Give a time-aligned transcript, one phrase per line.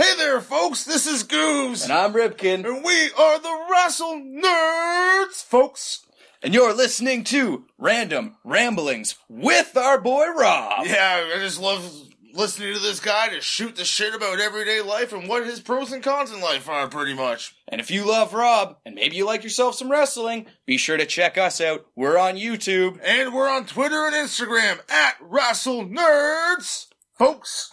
[0.00, 0.84] Hey there, folks.
[0.84, 1.84] This is Goobs.
[1.84, 2.64] And I'm Ripkin.
[2.64, 6.06] And we are the Wrestle Nerds, folks.
[6.42, 10.86] And you're listening to Random Ramblings with our boy Rob.
[10.86, 11.84] Yeah, I just love
[12.32, 15.92] listening to this guy to shoot the shit about everyday life and what his pros
[15.92, 17.54] and cons in life are, pretty much.
[17.68, 21.04] And if you love Rob, and maybe you like yourself some wrestling, be sure to
[21.04, 21.84] check us out.
[21.94, 22.98] We're on YouTube.
[23.04, 26.86] And we're on Twitter and Instagram at Wrestle Nerds,
[27.18, 27.70] folks.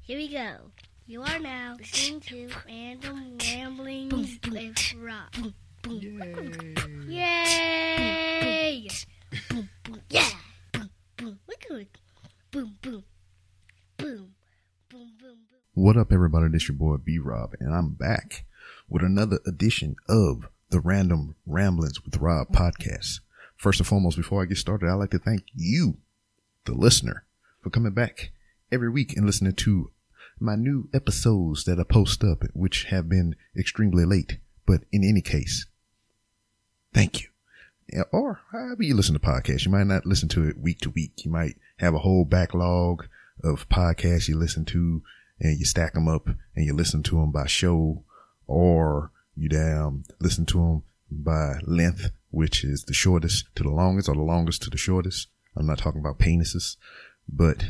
[0.00, 0.70] Here we go.
[1.06, 5.52] You are now listening to Random Ramblings with Rob.
[7.06, 8.88] Yay!
[10.08, 10.30] Yeah!
[11.20, 11.98] Look at it.
[12.50, 13.04] Boom, boom.
[13.98, 14.34] Boom.
[14.88, 15.38] Boom, boom, boom.
[15.74, 16.48] What up, everybody?
[16.48, 18.46] This your boy B Rob, and I'm back
[18.88, 23.20] with another edition of the Random Ramblings with Rob podcast.
[23.58, 25.98] First and foremost, before I get started, I'd like to thank you,
[26.64, 27.26] the listener,
[27.60, 28.30] for coming back
[28.72, 29.90] every week and listening to
[30.40, 34.38] my new episodes that I post up, which have been extremely late.
[34.66, 35.66] But in any case,
[36.92, 37.28] thank you.
[38.12, 41.24] Or however you listen to podcasts, you might not listen to it week to week.
[41.24, 43.06] You might have a whole backlog
[43.42, 45.02] of podcasts you listen to
[45.40, 48.04] and you stack them up and you listen to them by show
[48.46, 54.08] or you damn listen to them by length, which is the shortest to the longest
[54.08, 55.28] or the longest to the shortest.
[55.56, 56.76] I'm not talking about penises,
[57.28, 57.64] but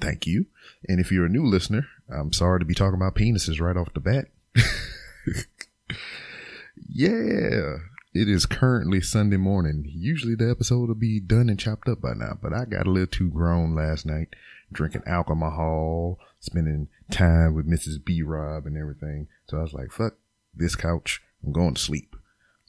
[0.00, 0.46] thank you.
[0.88, 3.92] And if you're a new listener, I'm sorry to be talking about penises right off
[3.94, 4.28] the bat.
[6.88, 7.76] yeah,
[8.12, 9.84] it is currently Sunday morning.
[9.86, 12.90] Usually the episode will be done and chopped up by now, but I got a
[12.90, 14.34] little too grown last night,
[14.72, 18.04] drinking alcohol, spending time with Mrs.
[18.04, 19.28] B Rob and everything.
[19.48, 20.14] So I was like, fuck
[20.54, 21.22] this couch.
[21.44, 22.16] I'm going to sleep.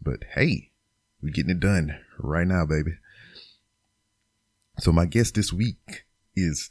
[0.02, 0.72] But hey,
[1.22, 2.98] we're getting it done right now, baby.
[4.80, 6.06] So my guest this week
[6.42, 6.70] is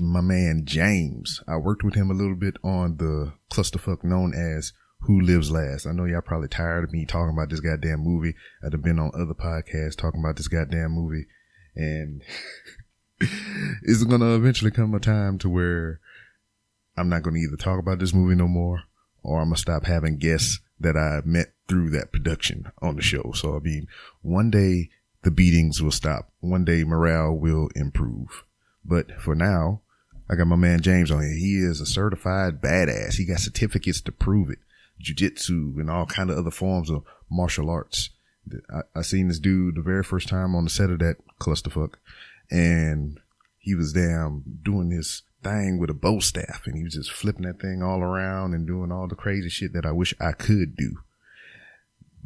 [0.00, 1.42] my man James.
[1.48, 5.86] I worked with him a little bit on the clusterfuck known as Who Lives Last.
[5.86, 8.34] I know y'all probably tired of me talking about this goddamn movie.
[8.64, 11.26] I'd have been on other podcasts talking about this goddamn movie
[11.76, 12.22] and
[13.82, 16.00] it's gonna eventually come a time to where
[16.96, 18.82] I'm not gonna either talk about this movie no more
[19.22, 23.32] or I'm gonna stop having guests that I met through that production on the show.
[23.34, 23.86] So I mean,
[24.22, 24.90] one day
[25.22, 26.30] the beatings will stop.
[26.40, 28.44] One day morale will improve.
[28.86, 29.82] But for now,
[30.30, 31.34] I got my man James on here.
[31.34, 33.14] He is a certified badass.
[33.14, 34.58] He got certificates to prove it.
[35.00, 38.10] Jiu-jitsu and all kind of other forms of martial arts.
[38.72, 41.94] I, I seen this dude the very first time on the set of that clusterfuck
[42.50, 43.18] and
[43.58, 47.42] he was damn doing his thing with a bow staff and he was just flipping
[47.42, 50.76] that thing all around and doing all the crazy shit that I wish I could
[50.76, 50.98] do.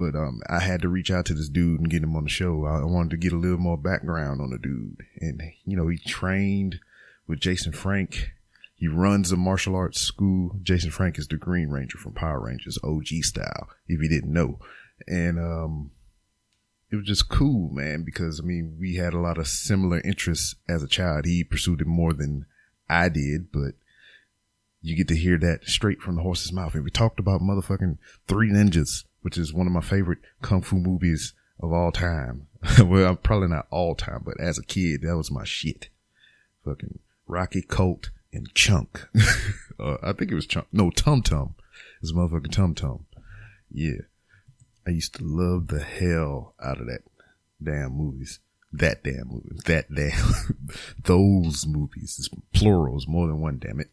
[0.00, 2.30] But um, I had to reach out to this dude and get him on the
[2.30, 2.64] show.
[2.64, 4.96] I wanted to get a little more background on the dude.
[5.20, 6.80] And, you know, he trained
[7.26, 8.30] with Jason Frank.
[8.74, 10.56] He runs a martial arts school.
[10.62, 14.58] Jason Frank is the Green Ranger from Power Rangers, OG style, if you didn't know.
[15.06, 15.90] And, um,
[16.90, 20.54] it was just cool, man, because I mean, we had a lot of similar interests
[20.66, 21.26] as a child.
[21.26, 22.46] He pursued it more than
[22.88, 23.74] I did, but
[24.80, 26.74] you get to hear that straight from the horse's mouth.
[26.74, 30.76] And we talked about motherfucking Three Ninjas, which is one of my favorite kung fu
[30.76, 32.46] movies of all time.
[32.84, 35.88] well, I'm probably not all time, but as a kid, that was my shit.
[36.64, 39.08] Fucking Rocky Colt and Chunk.
[39.78, 40.66] uh, I think it was Chunk.
[40.72, 41.54] No, Tum Tum.
[42.02, 43.06] It's motherfucking Tum Tum.
[43.70, 44.02] Yeah.
[44.86, 47.02] I used to love the hell out of that
[47.62, 48.40] damn movies.
[48.72, 49.56] That damn movie.
[49.66, 50.56] That damn,
[51.04, 52.16] those movies.
[52.18, 53.90] It's plurals, more than one, damn it.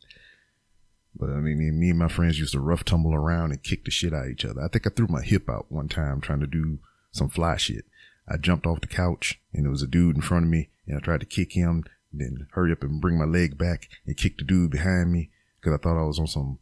[1.19, 3.91] But I mean, me, and my friends used to rough tumble around and kick the
[3.91, 4.61] shit out of each other.
[4.61, 6.79] I think I threw my hip out one time trying to do
[7.11, 7.85] some fly shit.
[8.29, 10.97] I jumped off the couch and there was a dude in front of me and
[10.97, 14.37] I tried to kick him, then hurry up and bring my leg back and kick
[14.37, 16.59] the dude behind me because I thought I was on some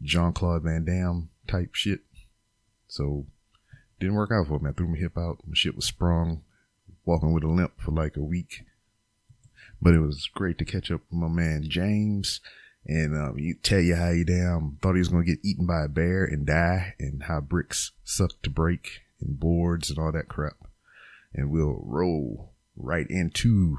[0.00, 2.00] Jean-Claude Van Damme type shit.
[2.88, 3.26] So
[4.00, 4.70] didn't work out for me.
[4.70, 5.38] I threw my hip out.
[5.46, 6.42] My shit was sprung,
[7.04, 8.64] walking with a limp for like a week.
[9.82, 12.40] But it was great to catch up with my man James
[12.86, 15.84] and um, you tell you how he damn thought he was gonna get eaten by
[15.84, 20.28] a bear and die, and how bricks suck to break and boards and all that
[20.28, 20.56] crap.
[21.34, 23.78] And we'll roll right into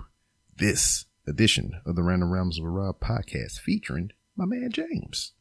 [0.58, 5.34] this edition of the Random Realms of a Rob podcast featuring my man James.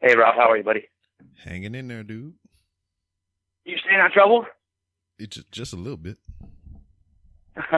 [0.00, 0.88] Hey Rob, how are you, buddy?
[1.44, 2.34] Hanging in there, dude.
[3.64, 4.46] You staying out of trouble?
[5.18, 6.18] It's just, just a little bit.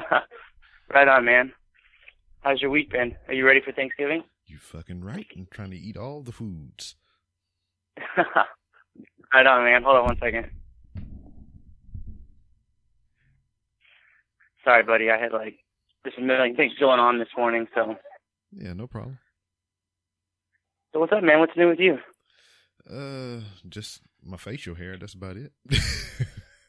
[0.95, 1.53] right on, man.
[2.43, 3.17] How's your week been?
[3.29, 4.23] Are you ready for Thanksgiving?
[4.47, 5.27] You fucking right.
[5.37, 6.97] I'm trying to eat all the foods.
[8.17, 9.83] right on, man.
[9.83, 10.51] Hold on one second.
[14.65, 15.11] Sorry, buddy.
[15.11, 15.55] I had like
[16.05, 17.67] just a million things going on this morning.
[17.75, 17.97] So,
[18.53, 19.19] Yeah, no problem.
[20.93, 21.41] So what's up, man?
[21.41, 21.99] What's new with you?
[22.89, 24.97] Uh, just my facial hair.
[24.99, 25.53] That's about it.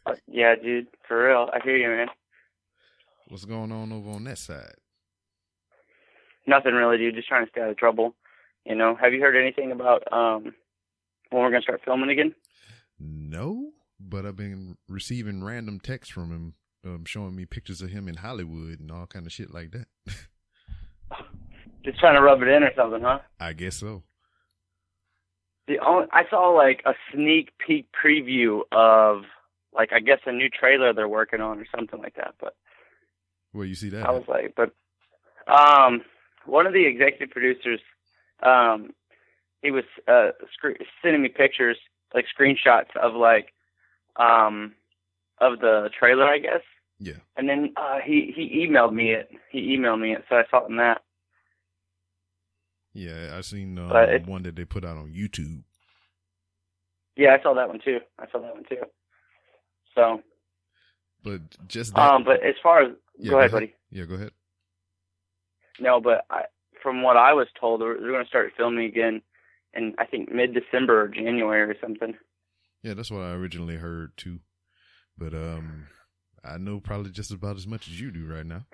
[0.04, 0.88] Uh, yeah, dude.
[1.08, 1.48] For real.
[1.54, 2.08] I hear you, man.
[3.28, 4.74] What's going on over on that side?
[6.48, 7.14] Nothing really, dude.
[7.14, 8.16] Just trying to stay out of trouble.
[8.66, 8.98] You know.
[9.00, 10.56] Have you heard anything about um
[11.30, 12.34] when we're gonna start filming again?
[13.00, 16.54] No, but I've been receiving random texts from him,
[16.84, 19.86] um, showing me pictures of him in Hollywood and all kind of shit like that.
[21.86, 23.20] Just trying to rub it in or something, huh?
[23.40, 24.04] I guess so.
[25.68, 29.24] The only, I saw like a sneak peek preview of
[29.74, 32.36] like I guess a new trailer they're working on or something like that.
[32.40, 32.56] But
[33.52, 34.06] Where you see that?
[34.06, 34.74] I was like, but
[35.52, 36.04] um,
[36.46, 37.80] one of the executive producers,
[38.44, 38.92] um,
[39.62, 41.78] he was uh sc- sending me pictures
[42.14, 43.54] like screenshots of like
[44.16, 44.74] um
[45.40, 46.62] of the trailer, I guess.
[47.00, 47.14] yeah.
[47.38, 49.30] And then uh, he he emailed me it.
[49.52, 51.02] He emailed me it, so I saw it in that.
[52.94, 55.64] Yeah, I seen um, it- one that they put out on YouTube.
[57.16, 58.00] Yeah, I saw that one too.
[58.20, 58.78] I saw that one too.
[59.96, 60.22] So,
[61.24, 62.02] But just that.
[62.14, 63.74] um, but as far as yeah, go ahead, buddy.
[63.92, 64.32] Yeah, go ahead.
[65.80, 66.44] No, but I,
[66.82, 69.22] from what I was told, they're, they're going to start filming again
[69.74, 72.14] in I think mid December or January or something.
[72.84, 74.40] Yeah, that's what I originally heard too.
[75.18, 75.88] But um,
[76.44, 78.66] I know probably just about as much as you do right now.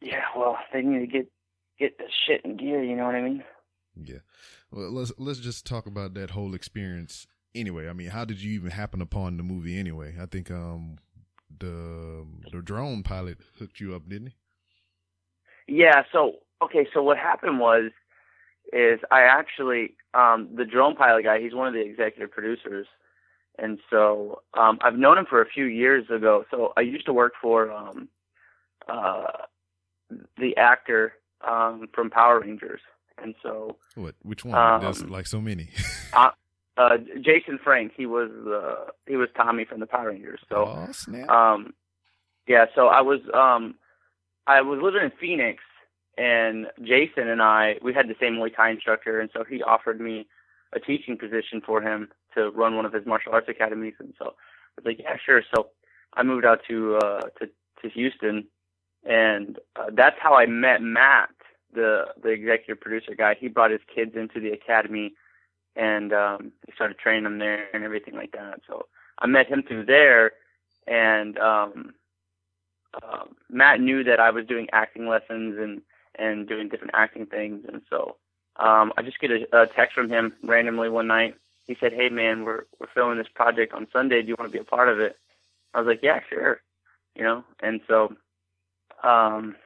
[0.00, 1.26] Yeah, well, they need to get
[1.78, 2.82] get the shit in gear.
[2.82, 3.44] You know what I mean?
[3.96, 4.20] Yeah.
[4.70, 7.26] Well, let's let's just talk about that whole experience.
[7.54, 9.78] Anyway, I mean, how did you even happen upon the movie?
[9.78, 10.98] Anyway, I think um
[11.58, 14.28] the the drone pilot hooked you up, didn't
[15.66, 15.76] he?
[15.76, 16.02] Yeah.
[16.12, 16.86] So okay.
[16.94, 17.90] So what happened was,
[18.72, 21.40] is I actually um, the drone pilot guy.
[21.40, 22.86] He's one of the executive producers,
[23.58, 26.44] and so um, I've known him for a few years ago.
[26.50, 28.08] So I used to work for um,
[28.88, 29.26] uh,
[30.38, 31.14] the actor
[31.48, 32.80] um, from Power Rangers,
[33.22, 34.14] and so What?
[34.22, 34.54] Which one?
[34.54, 35.70] Um, There's like so many.
[36.76, 37.92] uh, Jason Frank.
[37.96, 40.40] He was uh, he was Tommy from the Power Rangers.
[40.48, 40.56] So.
[40.66, 41.28] oh snap!
[41.28, 41.74] Um,
[42.46, 43.74] yeah, so I was um,
[44.46, 45.62] I was living in Phoenix,
[46.16, 50.00] and Jason and I we had the same Muay Thai instructor, and so he offered
[50.00, 50.26] me
[50.74, 54.26] a teaching position for him to run one of his martial arts academies, and so
[54.26, 55.42] I was like, yeah, sure.
[55.54, 55.68] So
[56.14, 57.46] I moved out to uh, to
[57.82, 58.46] to Houston,
[59.04, 61.30] and uh, that's how I met Matt,
[61.74, 63.34] the the executive producer guy.
[63.38, 65.14] He brought his kids into the academy,
[65.76, 68.60] and um, he started training them there and everything like that.
[68.68, 68.86] So
[69.18, 70.32] I met him through there,
[70.86, 71.94] and um,
[73.02, 75.82] uh, Matt knew that I was doing acting lessons and
[76.16, 78.16] and doing different acting things, and so
[78.56, 81.36] um, I just get a, a text from him randomly one night.
[81.66, 84.22] He said, "Hey man, we're we're filming this project on Sunday.
[84.22, 85.16] Do you want to be a part of it?"
[85.74, 86.60] I was like, "Yeah, sure,"
[87.16, 87.44] you know.
[87.60, 88.14] And so
[89.02, 89.56] um,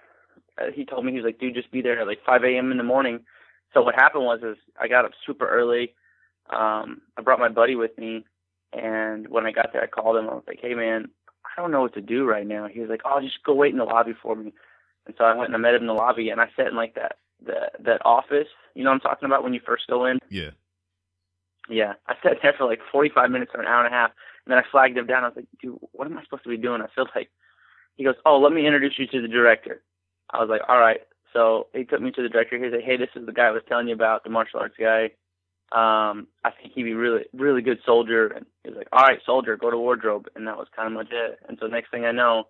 [0.58, 2.70] uh, he told me he was like, "Dude, just be there at like 5 a.m.
[2.70, 3.20] in the morning."
[3.74, 5.94] So what happened was is I got up super early.
[6.50, 8.24] Um, I brought my buddy with me,
[8.72, 10.28] and when I got there, I called him.
[10.28, 11.10] I was like, "Hey man,
[11.44, 13.72] I don't know what to do right now." He was like, "Oh, just go wait
[13.72, 14.52] in the lobby for me."
[15.06, 16.76] And so I went and I met him in the lobby, and I sat in
[16.76, 18.48] like that that that office.
[18.74, 20.18] You know what I'm talking about when you first go in?
[20.30, 20.50] yeah.
[21.68, 24.12] Yeah, I sat there for like 45 minutes or an hour and a half,
[24.44, 25.24] and then I flagged him down.
[25.24, 27.30] I was like, "Dude, what am I supposed to be doing?" I feel like
[27.96, 29.82] he goes, "Oh, let me introduce you to the director."
[30.30, 31.00] I was like, "All right."
[31.32, 32.56] So he took me to the director.
[32.56, 34.76] He said, "Hey, this is the guy I was telling you about, the martial arts
[34.78, 35.10] guy.
[35.72, 39.20] Um, I think he'd be really, really good soldier." And he was like, "All right,
[39.24, 41.38] soldier, go to wardrobe." And that was kind of much it.
[41.48, 42.44] And so next thing I know,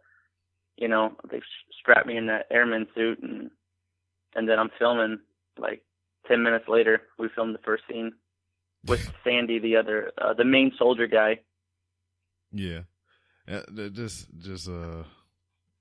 [0.77, 1.41] you know, they
[1.81, 3.51] strapped me in that airman suit, and
[4.35, 5.21] and then I'm filming.
[5.59, 5.83] Like
[6.29, 8.13] 10 minutes later, we filmed the first scene
[8.87, 11.41] with Sandy, the other, uh, the main soldier guy.
[12.53, 12.83] Yeah,
[13.49, 13.63] uh,
[13.93, 15.05] just just a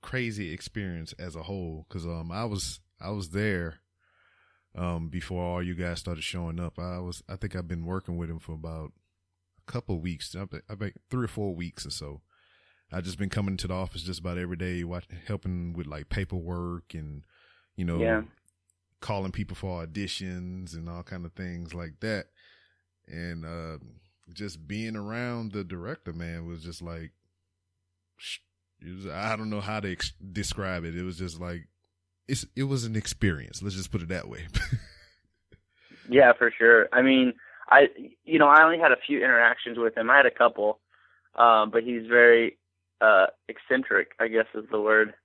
[0.06, 1.86] crazy experience as a whole.
[1.90, 3.80] Cause um, I was I was there
[4.76, 6.78] um before all you guys started showing up.
[6.78, 8.92] I was I think I've been working with him for about
[9.68, 10.36] a couple weeks.
[10.36, 12.22] I think three or four weeks or so.
[12.92, 16.10] I just been coming to the office just about every day, watch, helping with like
[16.10, 17.26] paperwork and
[17.76, 18.22] you know Yeah.
[19.02, 22.28] calling people for auditions and all kind of things like that.
[23.08, 23.78] And uh,
[24.34, 27.12] just being around the director, man, was just like,
[28.86, 30.96] it was, I don't know how to ex- describe it.
[30.96, 31.68] It was just like,
[32.28, 33.62] it's, it was an experience.
[33.64, 34.48] Let's just put it that way.
[36.10, 36.88] Yeah, for sure.
[36.94, 37.34] I mean,
[37.70, 37.88] I,
[38.24, 40.10] you know, I only had a few interactions with him.
[40.12, 40.80] I had a couple,
[41.34, 42.58] um, but he's very
[43.02, 44.12] uh, eccentric.
[44.20, 45.16] I guess is the word,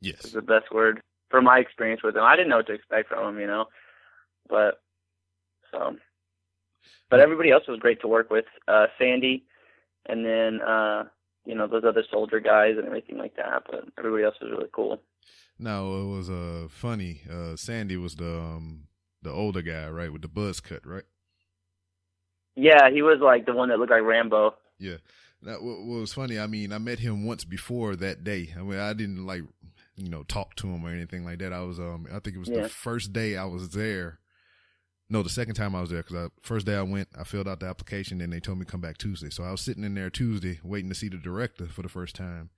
[0.00, 1.02] Yes, is the best word.
[1.30, 2.22] from my experience with him.
[2.22, 3.66] I didn't know what to expect from him, you know.
[4.48, 4.80] But
[5.70, 5.96] so,
[7.10, 8.46] but everybody else was great to work with.
[8.66, 9.44] Uh, Sandy,
[10.06, 11.04] and then uh,
[11.44, 13.64] you know those other soldier guys and everything like that.
[13.70, 15.00] But everybody else was really cool.
[15.58, 17.22] No, it was uh funny.
[17.30, 18.84] Uh, Sandy was the um,
[19.22, 21.04] the older guy, right, with the buzz cut, right?
[22.56, 24.54] Yeah, he was like the one that looked like Rambo.
[24.78, 24.96] Yeah.
[25.42, 26.38] That what, was funny.
[26.38, 28.52] I mean, I met him once before that day.
[28.58, 29.42] I mean, I didn't like,
[29.96, 31.52] you know, talk to him or anything like that.
[31.52, 32.62] I was, um, I think it was Yeah.
[32.62, 34.18] the first day I was there.
[35.12, 37.58] No, the second time I was there because first day I went, I filled out
[37.60, 39.28] the application, and they told me to come back Tuesday.
[39.28, 42.14] So I was sitting in there Tuesday waiting to see the director for the first
[42.14, 42.50] time,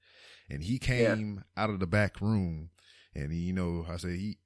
[0.51, 2.69] and he came out of the back room,
[3.15, 4.39] and he, you know, I said he.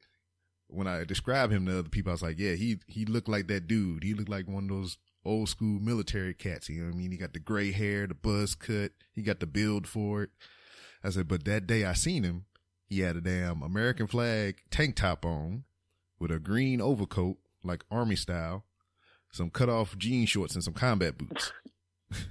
[0.69, 3.49] When I described him to other people, I was like, "Yeah, he he looked like
[3.49, 4.03] that dude.
[4.03, 6.69] He looked like one of those old school military cats.
[6.69, 7.11] You know what I mean?
[7.11, 8.93] He got the gray hair, the buzz cut.
[9.13, 10.31] He got the build for it.
[11.05, 12.47] I said, but that day I seen him,
[12.89, 15.65] he had a damn American flag tank top on
[16.19, 17.37] with a green overcoat,
[17.67, 18.65] like army style,
[19.33, 21.53] some cut off jean shorts and some combat boots.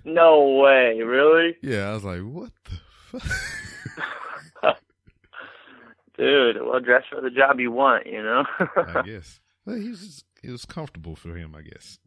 [0.06, 2.51] No way, really, Yeah, I was like, what
[3.12, 4.77] the fuck?
[6.18, 6.58] dude.
[6.62, 8.46] Well, dress for the job you want, you know.
[8.77, 9.39] I guess.
[9.65, 12.00] Well, he was just, it was comfortable for him, I guess.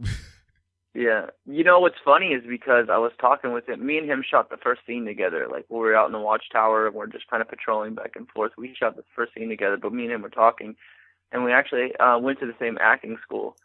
[0.94, 1.26] Yeah.
[1.46, 3.84] You know what's funny is because I was talking with him.
[3.84, 5.46] Me and him shot the first scene together.
[5.50, 8.28] Like we were out in the watchtower and we're just kind of patrolling back and
[8.28, 8.52] forth.
[8.56, 10.74] We shot the first scene together, but me and him were talking,
[11.32, 13.56] and we actually uh, went to the same acting school,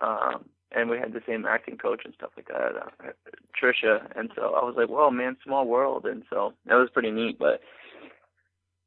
[0.00, 3.12] um, and we had the same acting coach and stuff like that, uh,
[3.60, 4.06] Trisha.
[4.16, 7.38] And so I was like, "Whoa, man, small world." And so that was pretty neat.
[7.38, 7.60] But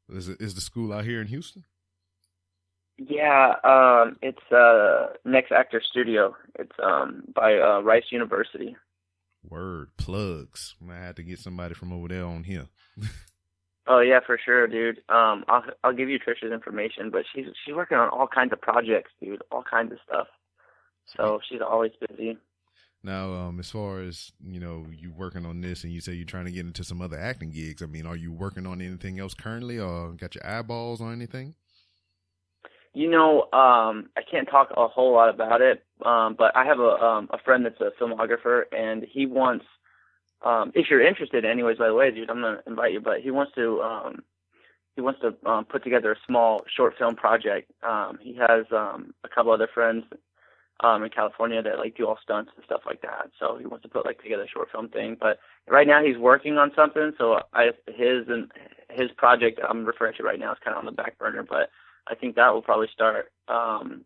[0.10, 1.64] is, it, is the school out here in Houston?
[2.98, 6.36] Yeah, um, it's uh, Next Actor Studio.
[6.58, 8.76] It's um, by uh, Rice University.
[9.48, 10.76] Word plugs.
[10.90, 12.68] I had to get somebody from over there on here.
[13.88, 14.98] Oh yeah, for sure, dude.
[15.10, 18.62] Um, I'll I'll give you Trisha's information, but she's she's working on all kinds of
[18.62, 19.42] projects, dude.
[19.52, 20.28] All kinds of stuff.
[21.16, 22.38] So she's always busy.
[23.04, 26.26] Now, um, as far as you know, you working on this, and you say you're
[26.26, 27.82] trying to get into some other acting gigs.
[27.82, 31.56] I mean, are you working on anything else currently, or got your eyeballs on anything?
[32.94, 36.80] You know, um, I can't talk a whole lot about it, um, but I have
[36.80, 39.66] a um, a friend that's a filmographer, and he wants,
[40.44, 41.78] um, if you're interested, anyways.
[41.78, 44.24] By the way, dude, I'm gonna invite you, but he wants to um,
[44.96, 47.72] he wants to um, put together a small short film project.
[47.84, 50.04] Um, he has um, a couple other friends
[50.82, 53.30] um, in California that like do all stunts and stuff like that.
[53.40, 55.18] So he wants to put like together a short film thing.
[55.20, 57.12] But right now he's working on something.
[57.18, 58.52] So I his and
[58.92, 61.70] his project I'm referring to right now is kind of on the back burner, but
[62.08, 64.06] I think that will probably start um,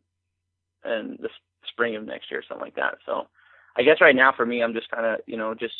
[0.86, 1.30] in the
[1.68, 2.96] spring of next year, or something like that.
[3.06, 3.28] So
[3.78, 5.76] I guess right now for me, I'm just kind of you know just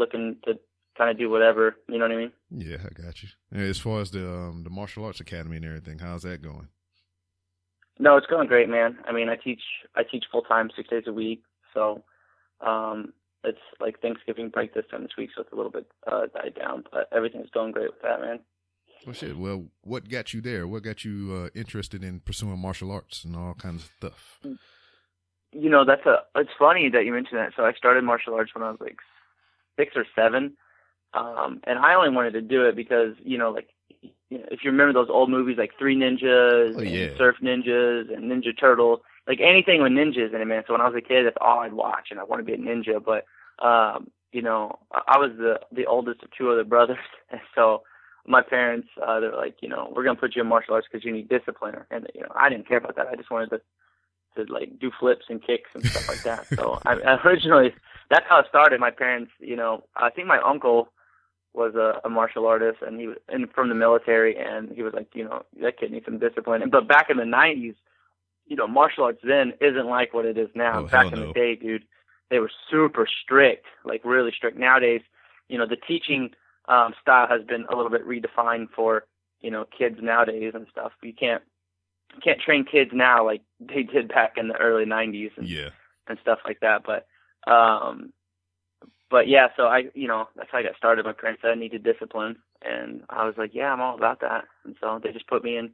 [0.00, 0.58] looking to
[0.98, 1.76] kind of do whatever.
[1.88, 2.32] You know what I mean?
[2.50, 3.28] Yeah, I got you.
[3.52, 6.68] And as far as the um, the martial arts academy and everything, how's that going?
[7.98, 8.98] No, it's going great, man.
[9.06, 9.62] I mean, I teach
[9.94, 11.42] I teach full time, six days a week.
[11.72, 12.02] So
[12.60, 13.12] um,
[13.44, 16.54] it's like Thanksgiving break this time this week, so it's a little bit uh, died
[16.58, 18.40] down, but everything's going great with that, man.
[19.06, 19.38] Well, shit.
[19.38, 20.66] Well, what got you there?
[20.66, 24.40] What got you uh, interested in pursuing martial arts and all kinds of stuff?
[25.52, 26.18] You know, that's a.
[26.36, 27.52] It's funny that you mentioned that.
[27.56, 28.98] So I started martial arts when I was like
[29.76, 30.56] six or seven,
[31.14, 33.68] um, and I only wanted to do it because you know, like
[34.28, 37.06] you know, if you remember those old movies like Three Ninjas, Oh, yeah.
[37.08, 40.62] and Surf Ninjas, and Ninja Turtles, like anything with ninjas in it, man.
[40.66, 42.54] So when I was a kid, that's all I'd watch, and I want to be
[42.54, 43.02] a ninja.
[43.04, 43.26] But
[43.64, 46.98] um, you know, I I was the the oldest of two other brothers,
[47.30, 47.82] and so
[48.26, 51.04] my parents uh they're like you know we're gonna put you in martial arts because
[51.06, 53.60] you need discipline and you know i didn't care about that i just wanted to
[54.36, 56.92] to like do flips and kicks and stuff like that so i
[57.24, 57.72] originally
[58.10, 60.88] that's how it started my parents you know i think my uncle
[61.52, 64.92] was a, a martial artist and he was and from the military and he was
[64.94, 67.74] like you know that kid needs some discipline but back in the nineties
[68.46, 71.26] you know martial arts then isn't like what it is now Oh, back in no.
[71.28, 71.84] the day dude
[72.30, 75.02] they were super strict like really strict nowadays
[75.48, 76.30] you know the teaching
[76.68, 79.04] um, style has been a little bit redefined for
[79.40, 80.92] you know kids nowadays and stuff.
[81.02, 81.42] You can't
[82.14, 85.70] you can't train kids now like they did back in the early '90s and, Yeah.
[86.06, 86.82] and stuff like that.
[86.86, 87.06] But
[87.46, 88.12] um,
[89.10, 91.04] but yeah, so I you know that's how I got started.
[91.04, 94.44] My parents said I needed discipline, and I was like, yeah, I'm all about that.
[94.64, 95.70] And so they just put me in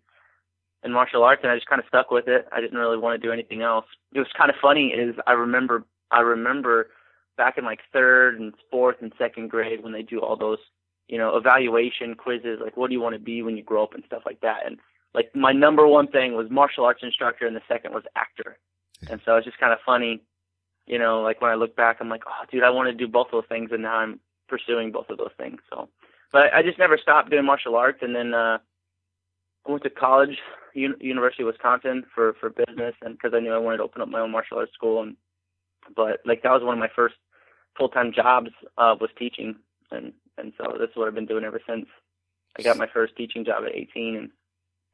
[0.83, 2.47] in martial arts, and I just kind of stuck with it.
[2.53, 3.87] I didn't really want to do anything else.
[4.15, 6.89] It was kind of funny is I remember I remember
[7.37, 10.59] back in like third and fourth and second grade when they do all those
[11.09, 13.95] you know, evaluation quizzes, like what do you want to be when you grow up
[13.95, 14.67] and stuff like that.
[14.67, 14.79] And
[15.15, 18.59] like my number one thing was martial arts instructor and the second was actor.
[19.09, 20.23] And so it's just kind of funny,
[20.87, 23.11] you know, like when I look back, I'm like, oh, dude, I want to do
[23.11, 23.71] both of those things.
[23.73, 25.61] And now I'm pursuing both of those things.
[25.71, 25.89] So,
[26.33, 27.99] but I just never stopped doing martial arts.
[28.03, 28.59] And then, uh,
[29.67, 30.39] I went to college,
[30.77, 34.03] Un- University of Wisconsin, for for business, and because I knew I wanted to open
[34.03, 35.17] up my own martial arts school, and
[35.95, 37.17] but like that was one of my first
[37.77, 39.57] full time jobs uh, was teaching,
[39.91, 41.87] and and so this is what I've been doing ever since.
[42.59, 44.31] I got my first teaching job at 18, and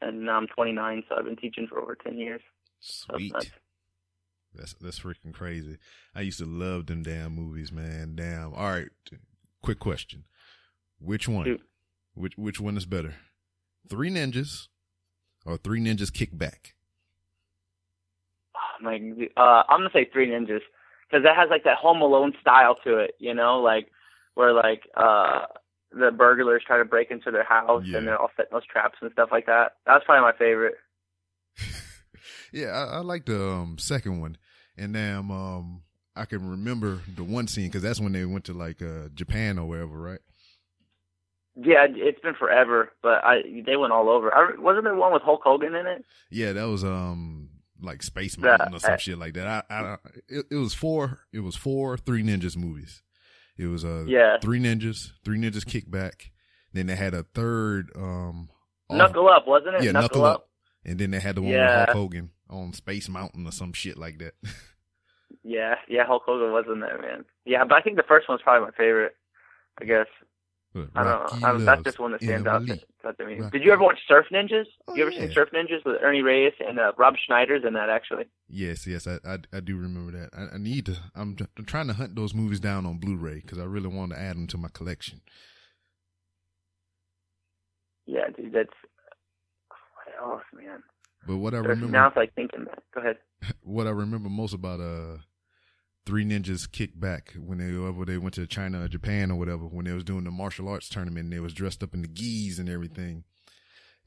[0.00, 2.40] and now I'm 29, so I've been teaching for over 10 years.
[2.80, 3.32] So Sweet.
[3.32, 3.52] that's-
[4.54, 5.78] That's that's freaking crazy.
[6.14, 8.14] I used to love them damn movies, man.
[8.16, 8.52] Damn.
[8.54, 8.88] All right.
[9.62, 10.25] Quick question.
[11.00, 11.59] Which one?
[12.14, 13.14] Which which one is better?
[13.88, 14.68] Three Ninjas
[15.47, 16.75] or Three Ninjas Kick Back?
[18.54, 18.97] oh, my,
[19.37, 20.61] uh, I'm gonna say Three Ninjas
[21.11, 23.88] because that has like that Home Alone style to it, you know, like
[24.35, 25.47] where like uh
[25.92, 27.99] the burglars try to break into their house Yeah.
[27.99, 29.76] and they're all setting those traps and stuff like that.
[29.87, 30.75] That's probably my favorite.
[32.52, 34.37] Yeah, I, I like the um, second one,
[34.76, 35.82] and then um,
[36.14, 39.59] I can remember the one scene because that's when they went to like uh, Japan
[39.59, 40.21] or wherever, right?
[41.54, 44.35] Yeah, it's been forever, but I they went all over.
[44.35, 46.04] I, wasn't there one with Hulk Hogan in it?
[46.30, 49.66] Yeah, that was um like Space Yeah, Mountain or some I- shit like that.
[49.68, 49.97] I, I
[50.28, 51.21] it, it was four.
[51.32, 53.02] It was four Three Ninjas movies.
[53.59, 54.38] It was uh Yeah.
[54.40, 56.30] Three Ninjas, Three Ninjas Kickback.
[56.73, 58.49] Then they had a third um
[58.88, 59.82] off- Knuckle Up, wasn't it?
[59.85, 60.49] yeah Knuckle, up.
[60.87, 61.80] and then they had the one Yeah.
[61.80, 64.35] with Hulk Hogan on Space Mountain or some shit like that.
[65.44, 67.25] Yeah, yeah, Hulk Hogan was in there, man.
[67.44, 69.16] Yeah, but I think the first one's probably my favorite.
[69.80, 70.06] I guess
[70.75, 71.49] But I don't know.
[71.49, 73.40] I, that's just one that stands out to, to me.
[73.40, 74.66] Rocky Did you ever watch Surf Ninjas?
[74.87, 75.21] Oh, you ever yeah.
[75.21, 78.25] seen Surf Ninjas with Ernie Reyes and uh, Rob Schneider's in that actually?
[78.49, 80.30] Yes, yes, I, I I do remember that.
[80.32, 80.99] I, I need to.
[81.14, 84.21] I'm, I'm trying to hunt those movies down on Blu-ray because I really want to
[84.21, 85.23] add them to my collection.
[88.06, 88.68] Yeah, dude, that's
[89.68, 90.82] what else, man.
[91.26, 92.64] But what I remember, now it's like thinking.
[92.64, 92.83] That.
[92.95, 93.17] Go ahead.
[93.62, 95.19] what I remember most about uh
[96.05, 99.64] Three Ninjas Kick Back when they whenever they went to China or Japan or whatever
[99.64, 102.09] when they was doing the martial arts tournament and they was dressed up in the
[102.09, 103.23] gis and everything.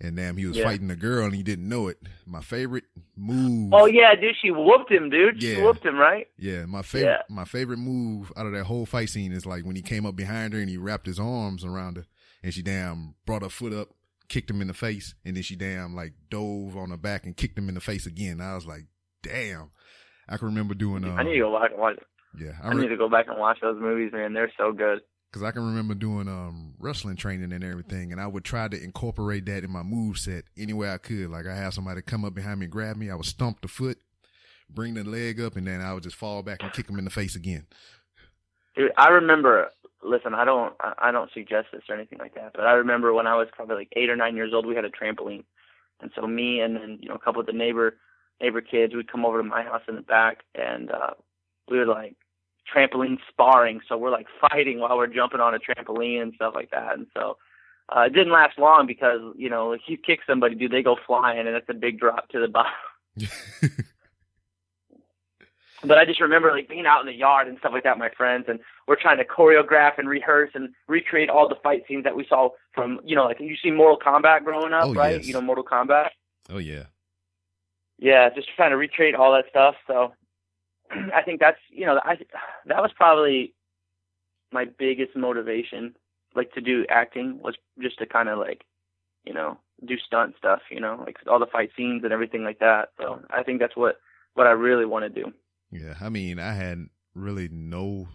[0.02, 0.66] And damn, he was Yeah.
[0.66, 1.98] fighting a girl and he didn't know it.
[2.26, 2.84] My favorite
[3.16, 3.72] move.
[3.74, 5.42] Oh yeah, dude, she whooped him, dude.
[5.42, 5.64] She Yeah.
[5.64, 6.28] whooped him, right?
[6.38, 9.78] Yeah, my favorite my favorite move out of that whole fight scene is like when
[9.78, 12.06] he came up behind her and he wrapped his arms around her
[12.44, 13.88] and she damn brought her foot up,
[14.27, 17.35] kicked him in the face, and then she damn like dove on her back and
[17.38, 18.42] kicked him in the face again.
[18.42, 18.85] I was like,
[19.24, 19.72] damn.
[20.27, 21.98] I can remember doing uh I need to go back and watch.
[22.40, 24.33] yeah, I, I need to go back and watch those movies, man.
[24.33, 25.01] They're so good.
[25.31, 28.83] cuz I can remember doing um wrestling training and everything and I would try to
[28.83, 31.29] incorporate that in my move set any way I could.
[31.29, 33.68] Like I have somebody come up behind me and grab me, I would stomp the
[33.68, 34.00] foot,
[34.70, 37.05] bring the leg up and then I would just fall back and kick him in
[37.05, 37.68] the face again.
[38.75, 39.70] Dude, I remember.
[40.05, 43.27] Listen, I don't, I don't suggest this or anything like that, but I remember when
[43.27, 45.44] I was probably like eight or nine years old, we had a trampoline,
[46.01, 47.98] and so me and then you know a couple of the neighbor
[48.41, 51.11] neighbor kids would come over to my house in the back, and uh,
[51.70, 52.15] we would like
[52.74, 53.81] trampoline sparring.
[53.87, 57.07] So we're like fighting while we're jumping on a trampoline and stuff like that, and
[57.15, 57.37] so.
[57.96, 60.96] Uh, it didn't last long because you know if you kick somebody, dude, they go
[61.05, 62.74] flying, and that's a big drop to the bottom.
[65.83, 68.00] but I just remember like being out in the yard and stuff like that with
[68.00, 72.03] my friends and we're trying to choreograph and rehearse and recreate all the fight scenes
[72.05, 75.18] that we saw from you know like you see Mortal Kombat growing up, Oh, right?
[75.18, 75.27] yes.
[75.27, 76.09] You know Mortal Kombat.
[76.50, 76.83] oh yeah.
[77.98, 79.75] Yeah, just trying to recreate all that stuff.
[79.88, 80.14] So
[80.92, 82.18] I think that's you know I
[82.66, 83.53] that was probably
[84.51, 85.96] my biggest motivation
[86.35, 88.64] like to do acting was just to kind of like
[89.25, 92.59] you know do stunt stuff, you know, like all the fight scenes and everything like
[92.59, 92.90] that.
[92.98, 93.98] So I think that's what
[94.33, 95.31] what I really want to do.
[95.72, 98.08] Yeah, I mean, I had really no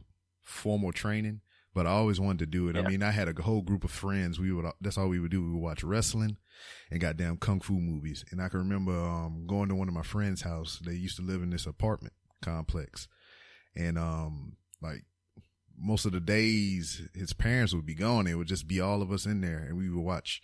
[0.43, 1.41] formal training,
[1.75, 2.77] but I always wanted to do it.
[2.77, 4.39] I mean, I had a whole group of friends.
[4.39, 5.43] We would that's all we would do.
[5.43, 6.37] We would watch wrestling
[6.91, 8.25] and goddamn kung fu movies.
[8.31, 10.81] And I can remember um, going to one of my friends' house.
[10.85, 13.09] They used to live in this apartment complex,
[13.77, 15.05] and um, like
[15.79, 18.27] most of the days, his parents would be gone.
[18.27, 20.43] It would just be all of us in there, and we would watch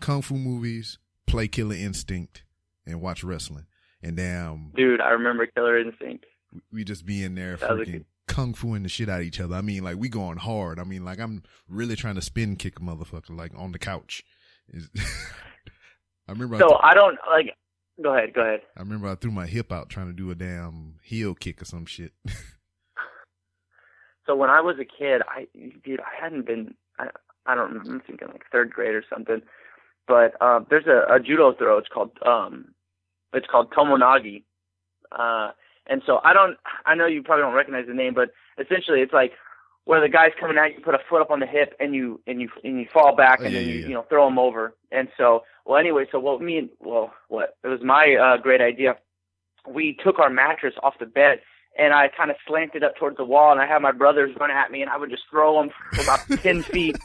[0.00, 2.44] kung fu movies, play Killer Instinct,
[2.86, 3.66] and watch wrestling.
[4.02, 6.26] And damn, Dude, I remember Killer Instinct.
[6.72, 9.54] We just be in there That freaking kung fuing the shit out of each other.
[9.56, 10.78] I mean, like we going hard.
[10.78, 14.24] I mean, like I'm really trying to spin kick a motherfucker like on the couch.
[16.28, 16.56] I remember.
[16.56, 17.54] I, So th- I don't like.
[18.02, 18.34] Go ahead.
[18.34, 18.60] Go ahead.
[18.76, 21.64] I remember I threw my hip out trying to do a damn heel kick or
[21.64, 22.12] some shit.
[24.26, 25.46] So when I was a kid, I
[25.84, 26.74] dude, I hadn't been.
[26.98, 27.08] I,
[27.46, 27.76] I don't.
[27.76, 29.40] I'm thinking like third grade or something.
[30.08, 31.78] But uh, there's a, a judo throw.
[31.78, 32.74] It's called um,
[33.32, 34.42] it's called tomoe nage.
[35.12, 35.52] Uh,
[35.88, 36.56] and so I don't.
[36.84, 39.32] I know you probably don't recognize the name, but essentially it's like
[39.84, 42.20] where the guy's coming at you, put a foot up on the hip, and you
[42.26, 43.86] and you and you fall back, Oh, and yeah, then you yeah.
[43.88, 44.74] you know throw him over.
[44.90, 48.60] And so well, anyway, so what me and well, what it was my uh, great
[48.60, 48.96] idea.
[49.68, 51.40] We took our mattress off the bed
[51.78, 54.50] and I kind of slanted up towards the wall, and I had my brothers run
[54.50, 55.70] at me, and I would just throw them
[56.02, 56.96] about ten feet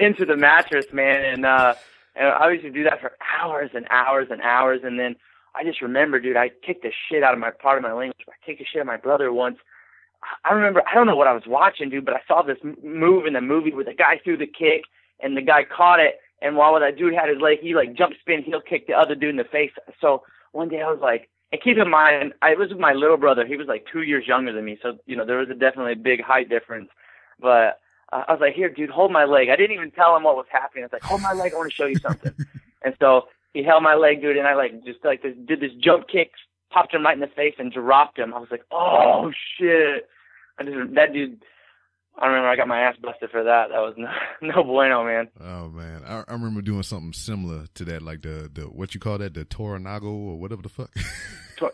[0.00, 1.24] into the mattress, man.
[1.24, 1.74] And uh,
[2.16, 4.80] And I used to do that for hours and hours and hours.
[4.82, 5.14] And then
[5.54, 8.24] I just remember, dude, I kicked the shit out of my part of my language.
[8.28, 9.58] I kicked the shit out of my brother once.
[10.44, 13.26] I remember, I don't know what I was watching, dude, but I saw this move
[13.26, 14.84] in the movie where the guy threw the kick
[15.20, 16.18] and the guy caught it.
[16.40, 19.14] And while that dude had his leg, he like jump spin, heel kick the other
[19.14, 19.70] dude in the face.
[20.00, 23.16] So one day I was like, and keep in mind, I was with my little
[23.16, 23.46] brother.
[23.46, 25.92] He was like two years younger than me, so you know there was a definitely
[25.92, 26.88] a big height difference.
[27.38, 27.78] But
[28.12, 30.34] uh, I was like, "Here, dude, hold my leg." I didn't even tell him what
[30.34, 30.82] was happening.
[30.82, 31.52] I was like, "Hold my leg.
[31.52, 32.34] I want to show you something."
[32.84, 35.70] and so he held my leg, dude, and I like just like this, did this
[35.80, 36.32] jump kick,
[36.70, 38.34] popped him right in the face, and dropped him.
[38.34, 40.08] I was like, "Oh shit!"
[40.58, 41.42] I just that dude.
[42.16, 43.68] I remember I got my ass busted for that.
[43.70, 44.10] That was no,
[44.42, 45.28] no bueno, man.
[45.40, 49.00] Oh man, I, I remember doing something similar to that, like the the what you
[49.00, 50.90] call that, the Toranago or whatever the fuck.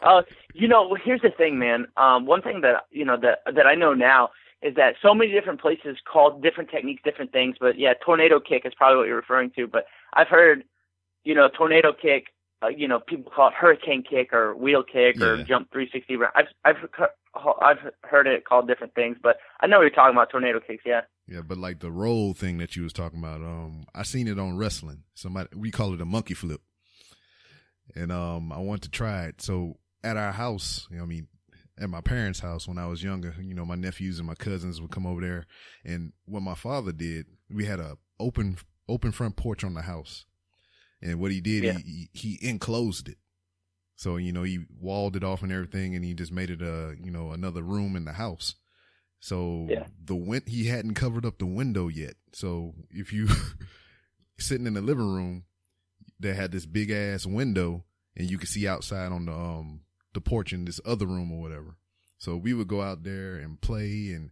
[0.03, 0.21] Uh,
[0.53, 1.87] you know, here's the thing, man.
[1.97, 4.29] Um, one thing that you know that that I know now
[4.63, 7.57] is that so many different places call different techniques different things.
[7.59, 9.67] But yeah, tornado kick is probably what you're referring to.
[9.67, 10.65] But I've heard,
[11.25, 12.27] you know, tornado kick.
[12.63, 15.27] Uh, you know, people call it hurricane kick or wheel kick yeah.
[15.27, 16.19] or jump 360.
[16.35, 16.77] I've I've
[17.63, 20.31] I've heard it called different things, but I know what you're talking about.
[20.31, 21.03] Tornado kicks, yeah.
[21.27, 24.39] Yeah, but like the roll thing that you was talking about, um, I seen it
[24.39, 25.05] on wrestling.
[25.15, 26.61] Somebody we call it a monkey flip
[27.95, 29.41] and um, I want to try it.
[29.41, 31.29] So at our house, you know, I mean,
[31.79, 34.81] at my parents' house when I was younger, you know, my nephews and my cousins
[34.81, 35.47] would come over there,
[35.85, 40.27] and what my father did, we had a open open front porch on the house,
[41.03, 41.79] and what he did, yeah.
[41.79, 43.19] he he enclosed it.
[43.97, 46.95] So you know, he walled it off and everything, and he just made it a
[47.03, 48.55] you know another room in the house.
[49.21, 49.87] So yeah.
[50.03, 52.15] the win- he hadn't covered up the window yet.
[52.33, 53.29] So if you
[54.39, 55.45] sitting in the living room,
[56.21, 57.85] that had this big ass window
[58.17, 59.81] and you could see outside on the um
[60.13, 61.77] the porch in this other room or whatever.
[62.19, 64.31] So we would go out there and play and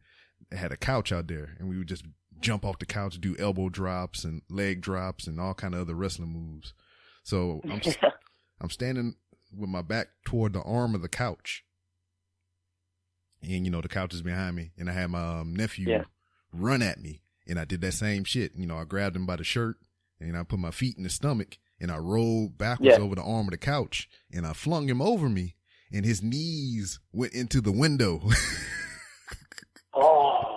[0.52, 2.04] had a couch out there and we would just
[2.40, 5.94] jump off the couch, do elbow drops and leg drops and all kind of other
[5.94, 6.74] wrestling moves.
[7.22, 7.80] So I'm
[8.60, 9.14] I'm standing
[9.56, 11.64] with my back toward the arm of the couch.
[13.42, 16.04] And you know the couch is behind me and I had my um, nephew yeah.
[16.52, 18.52] run at me and I did that same shit.
[18.56, 19.76] You know, I grabbed him by the shirt
[20.20, 23.04] and I put my feet in his stomach and I rolled backwards yeah.
[23.04, 25.54] over the arm of the couch and I flung him over me
[25.92, 28.22] and his knees went into the window.
[29.94, 30.47] oh.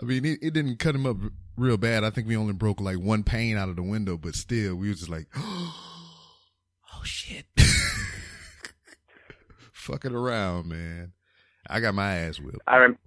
[0.00, 1.16] I mean, it, it, didn't cut him up
[1.56, 2.04] real bad.
[2.04, 4.88] I think we only broke like one pane out of the window, but still, we
[4.88, 7.46] was just like, oh shit.
[9.72, 11.12] Fucking around, man.
[11.68, 12.60] I got my ass whipped.
[12.66, 12.98] I rem-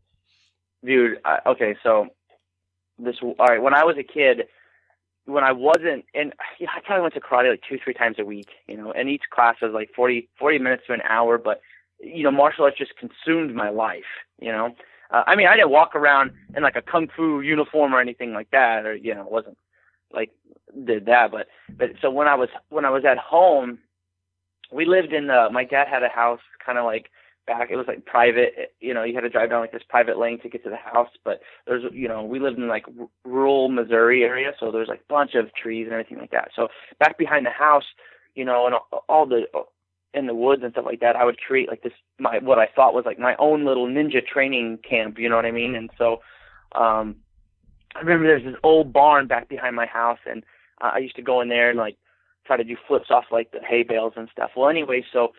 [0.84, 2.08] dude, I, okay, so
[3.00, 4.48] this, all right, when I was a kid,
[5.26, 7.94] when I wasn't, and you know, I kind of went to karate like two, three
[7.94, 11.02] times a week, you know, and each class was like 40, 40 minutes to an
[11.08, 11.62] hour, but,
[12.00, 14.04] you know, martial arts just consumed my life,
[14.40, 14.76] you know.
[15.12, 18.34] Uh, I mean, I didn't walk around in like a kung fu uniform or anything
[18.34, 19.58] like that, or, you know, wasn't
[20.14, 20.32] like
[20.86, 21.48] did that, but,
[21.78, 23.80] but so when I was, when I was at home,
[24.72, 27.10] we lived in the, my dad had a house kind of like,
[27.48, 27.70] back.
[27.72, 30.40] It was like private, you know, you had to drive down like this private lane
[30.42, 31.10] to get to the house.
[31.24, 35.02] But there's, you know, we lived in like r- rural Missouri area, so there's like
[35.02, 36.52] a bunch of trees and everything like that.
[36.56, 36.68] So
[37.00, 37.86] back behind the house,
[38.36, 38.76] you know, and
[39.10, 39.46] all the
[40.14, 42.68] in the woods and stuff like that, I would create like this my what I
[42.68, 45.18] thought was like my own little ninja training camp.
[45.18, 45.76] You know what I mean?
[45.76, 46.22] And so,
[46.74, 47.18] um,
[47.96, 50.44] I remember there's this old barn back behind my house, and
[50.82, 51.98] uh, I used to go in there and like
[52.46, 54.52] try to do flips off like the hay bales and stuff.
[54.56, 55.34] Well, anyway, so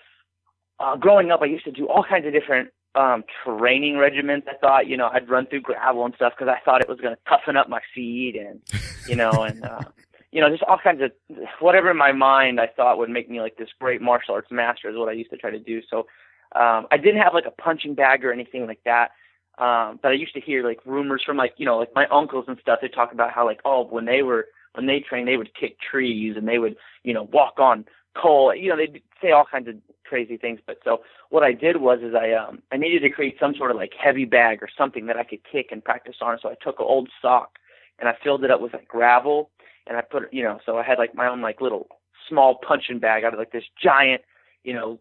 [0.80, 4.42] uh, growing up, I used to do all kinds of different um, training regimens.
[4.48, 7.00] I thought, you know, I'd run through gravel and stuff because I thought it was
[7.00, 8.60] going to toughen up my feet and,
[9.08, 9.84] you know, and, uh,
[10.32, 11.12] you know, just all kinds of
[11.60, 14.88] whatever in my mind I thought would make me like this great martial arts master
[14.88, 15.80] is what I used to try to do.
[15.88, 16.06] So,
[16.54, 19.10] um, I didn't have like a punching bag or anything like that.
[19.58, 22.46] Um, but I used to hear like rumors from like, you know, like my uncles
[22.48, 22.78] and stuff.
[22.80, 25.76] They talk about how like, oh, when they were, when they trained, they would kick
[25.78, 27.84] trees and they would, you know, walk on
[28.20, 28.54] coal.
[28.54, 30.60] You know, they'd say all kinds of crazy things.
[30.66, 33.70] But so what I did was is I um I needed to create some sort
[33.70, 36.38] of like heavy bag or something that I could kick and practice on.
[36.40, 37.58] So I took an old sock
[37.98, 39.50] and I filled it up with like gravel
[39.86, 41.88] and I put you know so I had like my own like little
[42.28, 44.22] small punching bag out of like this giant
[44.64, 44.98] you know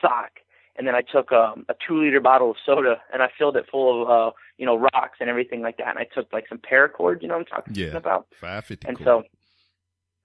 [0.00, 0.30] sock
[0.80, 3.66] and then I took um, a two liter bottle of soda and I filled it
[3.70, 5.88] full of uh, you know rocks and everything like that.
[5.88, 8.28] And I took like some paracord, you know what I'm talking yeah, about?
[8.40, 8.88] Five fifty.
[8.88, 9.24] And so,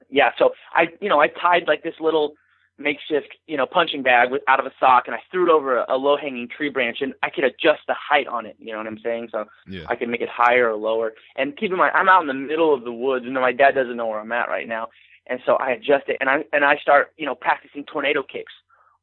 [0.09, 2.35] yeah, so I you know I tied like this little
[2.77, 5.77] makeshift, you know, punching bag with, out of a sock, and I threw it over
[5.77, 8.55] a, a low hanging tree branch, and I could adjust the height on it.
[8.59, 9.29] You know what I'm saying?
[9.31, 9.85] So yeah.
[9.87, 11.13] I could make it higher or lower.
[11.35, 13.75] And keep in mind, I'm out in the middle of the woods, and my dad
[13.75, 14.89] doesn't know where I'm at right now.
[15.27, 18.53] And so I adjust it, and I and I start, you know, practicing tornado kicks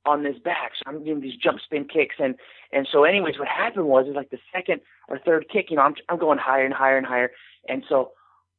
[0.06, 0.72] on this back.
[0.76, 2.36] So I'm doing these jump spin kicks, and
[2.72, 5.82] and so anyways, what happened was is like the second or third kick, you know,
[5.82, 7.32] I'm I'm going higher and higher and higher,
[7.68, 8.12] and so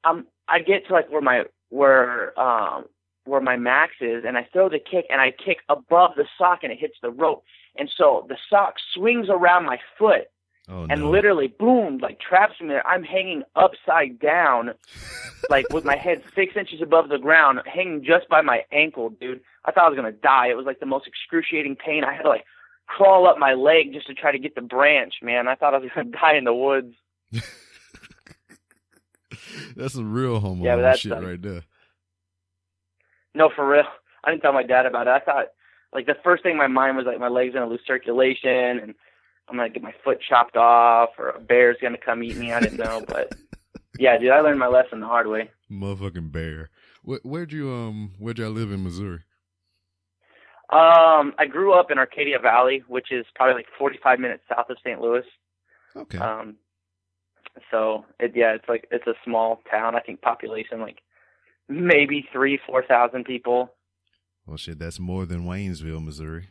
[0.03, 2.85] I'm I get to like where my where um
[3.25, 6.59] where my max is and I throw the kick and I kick above the sock
[6.63, 7.43] and it hits the rope.
[7.77, 10.27] And so the sock swings around my foot
[10.69, 11.09] Oh and no.
[11.09, 12.87] literally boom, like traps me there.
[12.87, 14.71] I'm hanging upside down,
[15.49, 19.41] like with my head six inches above the ground, hanging just by my ankle, dude.
[19.65, 20.47] I thought I was gonna die.
[20.47, 22.05] It was like the most excruciating pain.
[22.05, 22.45] I had to like
[22.87, 25.49] crawl up my leg just to try to get the branch, man.
[25.49, 26.95] I thought I was gonna die in the woods.
[29.75, 31.63] That's some real homo Yeah, shit right there.
[33.35, 33.85] No, for real.
[34.23, 35.11] I didn't tell my dad about it.
[35.11, 35.47] I thought
[35.93, 38.95] like the first thing in my mind was like my leg's gonna lose circulation and
[39.47, 42.51] I'm gonna get my foot chopped off or a bear's gonna come eat me.
[42.51, 43.35] I didn't know, but
[43.99, 45.51] yeah, dude, I learned my lesson the hard way.
[45.71, 46.69] Motherfucking bear.
[47.03, 49.21] Where, where'd you um where'd y'all live in Missouri?
[50.69, 54.77] Um, I grew up in Arcadia Valley, which is probably like 45 minutes south of
[54.79, 54.99] St.
[54.99, 55.21] Louis.
[55.95, 56.17] Okay.
[56.17, 56.55] Um,
[57.69, 59.95] so it, yeah, it's like it's a small town.
[59.95, 60.99] I think population like
[61.69, 63.73] maybe three, four thousand people.
[64.45, 66.49] well shit, that's more than Waynesville, Missouri.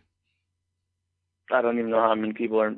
[1.53, 2.75] I don't even know how many people are.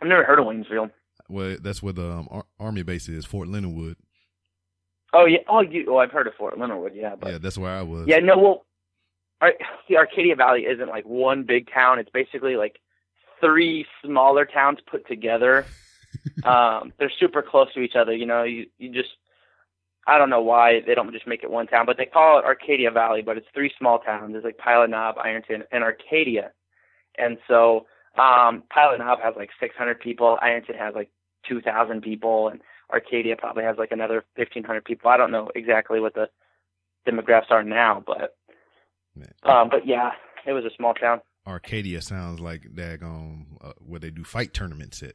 [0.00, 0.90] I've never heard of Waynesville.
[1.28, 3.96] Well, that's where the um, ar- army base is, Fort Leonard Wood.
[5.12, 5.38] Oh yeah.
[5.48, 5.86] Oh, you.
[5.88, 6.92] Oh, I've heard of Fort Leonard Wood.
[6.94, 8.06] Yeah, but yeah, that's where I was.
[8.08, 8.66] Yeah, no, well,
[9.88, 11.98] see, Arcadia Valley isn't like one big town.
[11.98, 12.78] It's basically like
[13.40, 15.66] three smaller towns put together.
[16.44, 18.14] um, they're super close to each other.
[18.14, 19.10] You know, you you just
[20.06, 22.44] I don't know why they don't just make it one town, but they call it
[22.44, 24.32] Arcadia Valley, but it's three small towns.
[24.32, 26.52] There's like Pilot Knob, Ironton, and Arcadia.
[27.16, 27.86] And so
[28.18, 30.38] um, Pilot Knob has like 600 people.
[30.42, 31.10] Ironton has like
[31.48, 32.60] 2,000 people, and
[32.92, 35.10] Arcadia probably has like another 1,500 people.
[35.10, 36.28] I don't know exactly what the
[37.08, 38.36] demographics are now, but
[39.44, 40.10] um, but yeah,
[40.46, 41.20] it was a small town.
[41.46, 45.14] Arcadia sounds like daggone uh, where they do fight tournaments at.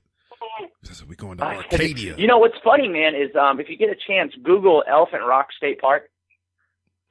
[0.84, 2.16] So we going to Arcadia.
[2.18, 5.48] You know what's funny, man, is um, if you get a chance, Google Elephant Rock
[5.56, 6.10] State Park.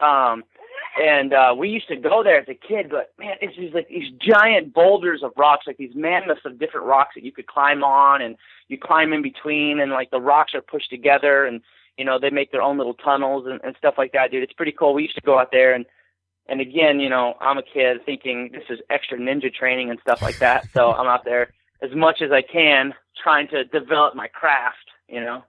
[0.00, 0.44] Um,
[1.00, 3.88] and uh, we used to go there as a kid, but man, it's just like
[3.88, 7.84] these giant boulders of rocks, like these mammoths of different rocks that you could climb
[7.84, 8.36] on, and
[8.68, 11.60] you climb in between, and like the rocks are pushed together, and
[11.98, 14.42] you know they make their own little tunnels and, and stuff like that, dude.
[14.42, 14.94] It's pretty cool.
[14.94, 15.84] We used to go out there and.
[16.50, 20.22] And again, you know, I'm a kid thinking this is extra ninja training and stuff
[20.22, 20.66] like that.
[20.72, 21.52] So I'm out there
[21.82, 24.76] as much as I can trying to develop my craft,
[25.08, 25.44] you know.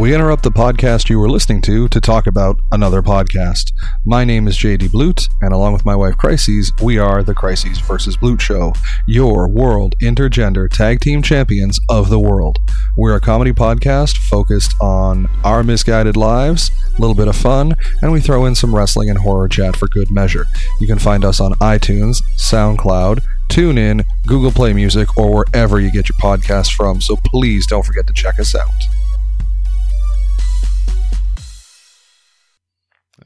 [0.00, 3.72] We interrupt the podcast you were listening to to talk about another podcast.
[4.06, 7.80] My name is JD Blute, and along with my wife Crises, we are the Crises
[7.80, 8.72] versus Blute Show,
[9.06, 12.58] your world intergender tag team champions of the world.
[12.96, 18.10] We're a comedy podcast focused on our misguided lives, a little bit of fun, and
[18.10, 20.46] we throw in some wrestling and horror chat for good measure.
[20.80, 26.08] You can find us on iTunes, SoundCloud, TuneIn, Google Play Music, or wherever you get
[26.08, 28.70] your podcasts from, so please don't forget to check us out.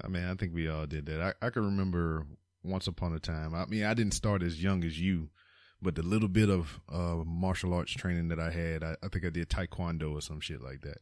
[0.03, 1.21] I mean, I think we all did that.
[1.21, 2.27] I, I can remember
[2.63, 3.55] once upon a time.
[3.55, 5.29] I mean, I didn't start as young as you,
[5.83, 9.27] but the little bit of uh, martial arts training that I had, I, I think
[9.27, 10.99] I did taekwondo or some shit like that.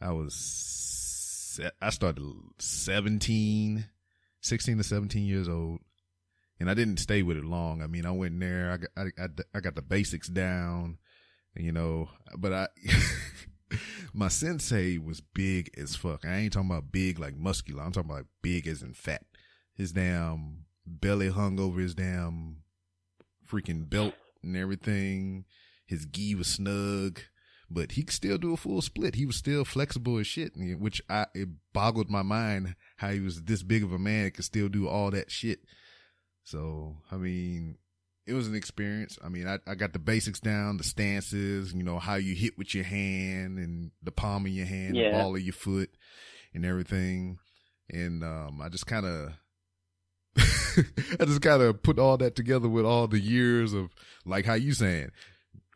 [0.00, 2.24] I was, I started
[2.58, 3.84] 17,
[4.40, 5.80] 16 to 17 years old.
[6.60, 7.82] And I didn't stay with it long.
[7.82, 10.98] I mean, I went there, I got, I, I, I got the basics down,
[11.56, 12.68] you know, but I,
[14.14, 16.24] my sensei was big as fuck.
[16.24, 17.82] I ain't talking about big like muscular.
[17.82, 19.24] I'm talking about big as in fat.
[19.74, 22.58] His damn belly hung over his damn
[23.48, 25.44] freaking belt and everything.
[25.86, 27.20] His gi was snug,
[27.70, 29.16] but he could still do a full split.
[29.16, 33.42] He was still flexible as shit, which I it boggled my mind how he was
[33.42, 35.60] this big of a man could still do all that shit.
[36.44, 37.78] So I mean,
[38.26, 39.18] it was an experience.
[39.24, 42.56] I mean, I, I got the basics down, the stances, you know, how you hit
[42.56, 45.10] with your hand and the palm of your hand, Yeah.
[45.10, 45.90] the ball of your foot
[46.54, 47.38] and everything.
[47.90, 49.32] And, um, I just kind of,
[50.36, 53.90] I just kind of put all that together with all the years of
[54.24, 55.10] like how you saying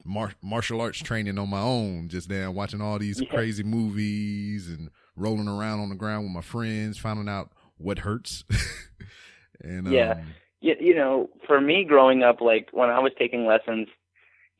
[0.05, 3.29] mar- martial arts training on my own, just down watching all these Yeah.
[3.29, 8.45] crazy movies and rolling around on the ground with my friends, finding out what hurts.
[9.61, 10.13] and, Yeah.
[10.13, 10.27] um,
[10.61, 13.89] you, you know, for me growing up, like when I was taking lessons,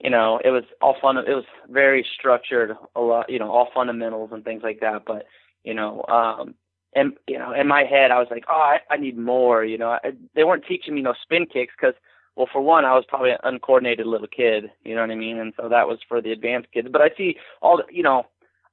[0.01, 1.17] you know, it was all fun.
[1.17, 5.03] It was very structured, a lot, you know, all fundamentals and things like that.
[5.07, 5.27] But
[5.65, 6.55] you know, um,
[6.95, 9.65] and you know, in my head, I was like, oh, I, I need more.
[9.65, 11.95] You know, I, they weren't teaching me no spin kicks because,
[12.37, 14.71] well, for one, I was probably an uncoordinated little kid.
[14.85, 15.39] You know what I mean?
[15.39, 16.89] And so that was for the advanced kids.
[16.91, 18.25] But I see all the, you know,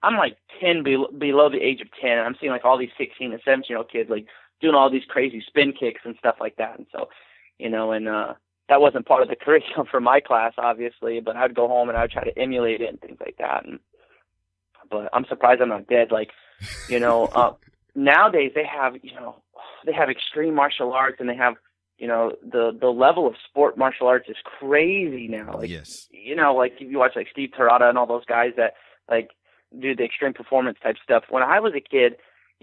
[0.03, 2.11] I'm like 10 below, below the age of 10.
[2.11, 4.27] And I'm seeing like all these 16 and 17 year old kids like
[4.65, 6.77] doing all these crazy spin kicks and stuff like that.
[6.77, 7.09] And so,
[7.59, 8.33] you know, and uh
[8.67, 11.97] that wasn't part of the curriculum for my class, obviously, but I'd go home and
[11.97, 13.65] I'd try to emulate it and things like that.
[13.65, 13.79] And
[14.89, 16.11] but I'm surprised I'm not dead.
[16.11, 16.31] Like,
[16.89, 17.53] you know, uh,
[17.93, 19.35] nowadays they have you know
[19.85, 21.55] they have extreme martial arts and they have
[21.97, 25.57] you know the the level of sport martial arts is crazy now.
[25.57, 26.07] Like yes.
[26.11, 28.73] you know, like if you watch like Steve Terada and all those guys that
[29.09, 29.29] like
[29.79, 31.25] do the extreme performance type stuff.
[31.29, 32.15] When I was a kid,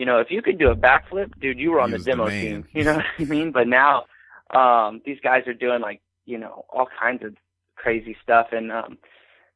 [0.03, 2.05] you know, if you could do a backflip, dude, you were on He the was
[2.07, 2.67] the demo team.
[2.73, 3.53] You know what I mean?
[3.53, 4.07] But now,
[4.51, 7.37] um, these guys are doing like, you know, all kinds of
[7.77, 8.49] crazy stuff.
[8.51, 8.99] And, um,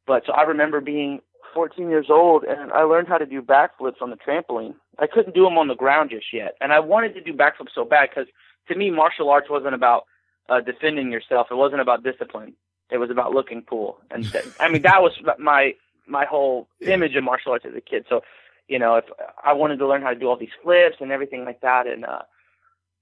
[0.07, 1.19] but so I remember being
[1.53, 4.77] 14 years old and I learned how to do backflips on the trampoline.
[5.01, 6.55] I couldn't do them on the ground just yet.
[6.61, 8.29] And I wanted to do backflips so bad because
[8.69, 10.05] to me, martial arts wasn't about,
[10.49, 11.49] uh, defending yourself.
[11.51, 12.55] It wasn't about discipline.
[12.93, 13.99] It was about looking cool.
[14.13, 14.25] And
[14.61, 15.75] I mean, that was my,
[16.07, 18.07] my whole image of martial arts as a kid.
[18.09, 18.21] So,
[18.69, 19.05] you know, if
[19.43, 22.05] I wanted to learn how to do all these flips and everything like that, and
[22.05, 22.23] uh,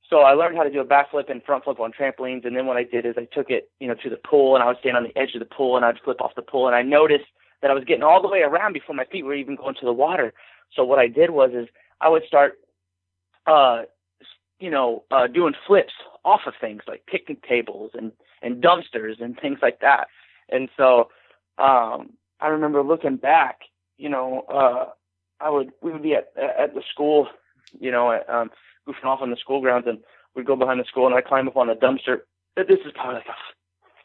[0.09, 2.47] so I learned how to do a backflip and front flip on trampolines.
[2.47, 4.63] And then what I did is I took it, you know, to the pool, and
[4.63, 6.67] I would stand on the edge of the pool, and I'd flip off the pool,
[6.67, 7.25] and I noticed
[7.63, 9.87] that I was getting all the way around before my feet were even going to
[9.87, 10.35] the water.
[10.75, 11.69] So what I did was is
[12.01, 12.59] I would start,
[13.47, 13.83] uh,
[14.59, 19.39] you know, uh, doing flips off of things like picnic tables and and dumpsters and
[19.43, 20.09] things like that.
[20.51, 21.09] And so
[21.57, 23.61] um, I remember looking back,
[23.97, 24.91] you know, uh,
[25.41, 27.29] I would we would be at at the school,
[27.79, 28.51] you know, at, um,
[28.89, 29.99] goofing off on the school grounds, and
[30.35, 32.21] we'd go behind the school, and I'd climb up on a dumpster.
[32.57, 33.35] This is probably like a,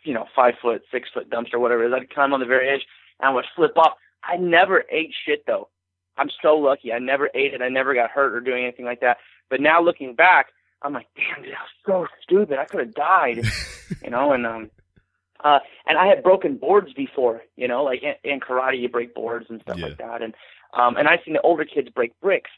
[0.04, 1.94] you know, five foot, six foot dumpster, whatever it is.
[1.94, 2.82] I'd climb on the very edge,
[3.20, 3.94] and I would flip off.
[4.24, 5.70] I never ate shit though.
[6.18, 6.92] I'm so lucky.
[6.92, 7.62] I never ate it.
[7.62, 9.18] I never got hurt or doing anything like that.
[9.50, 10.48] But now looking back,
[10.82, 12.58] I'm like, damn, dude, I was so stupid.
[12.60, 13.46] I could have died,
[14.04, 14.34] you know.
[14.34, 14.70] And um,
[15.44, 19.16] uh, and I had broken boards before, you know, like in, in karate you break
[19.16, 19.86] boards and stuff Yeah.
[19.86, 20.22] like that.
[20.22, 20.34] And
[20.74, 22.52] um, and I've seen the older kids break bricks,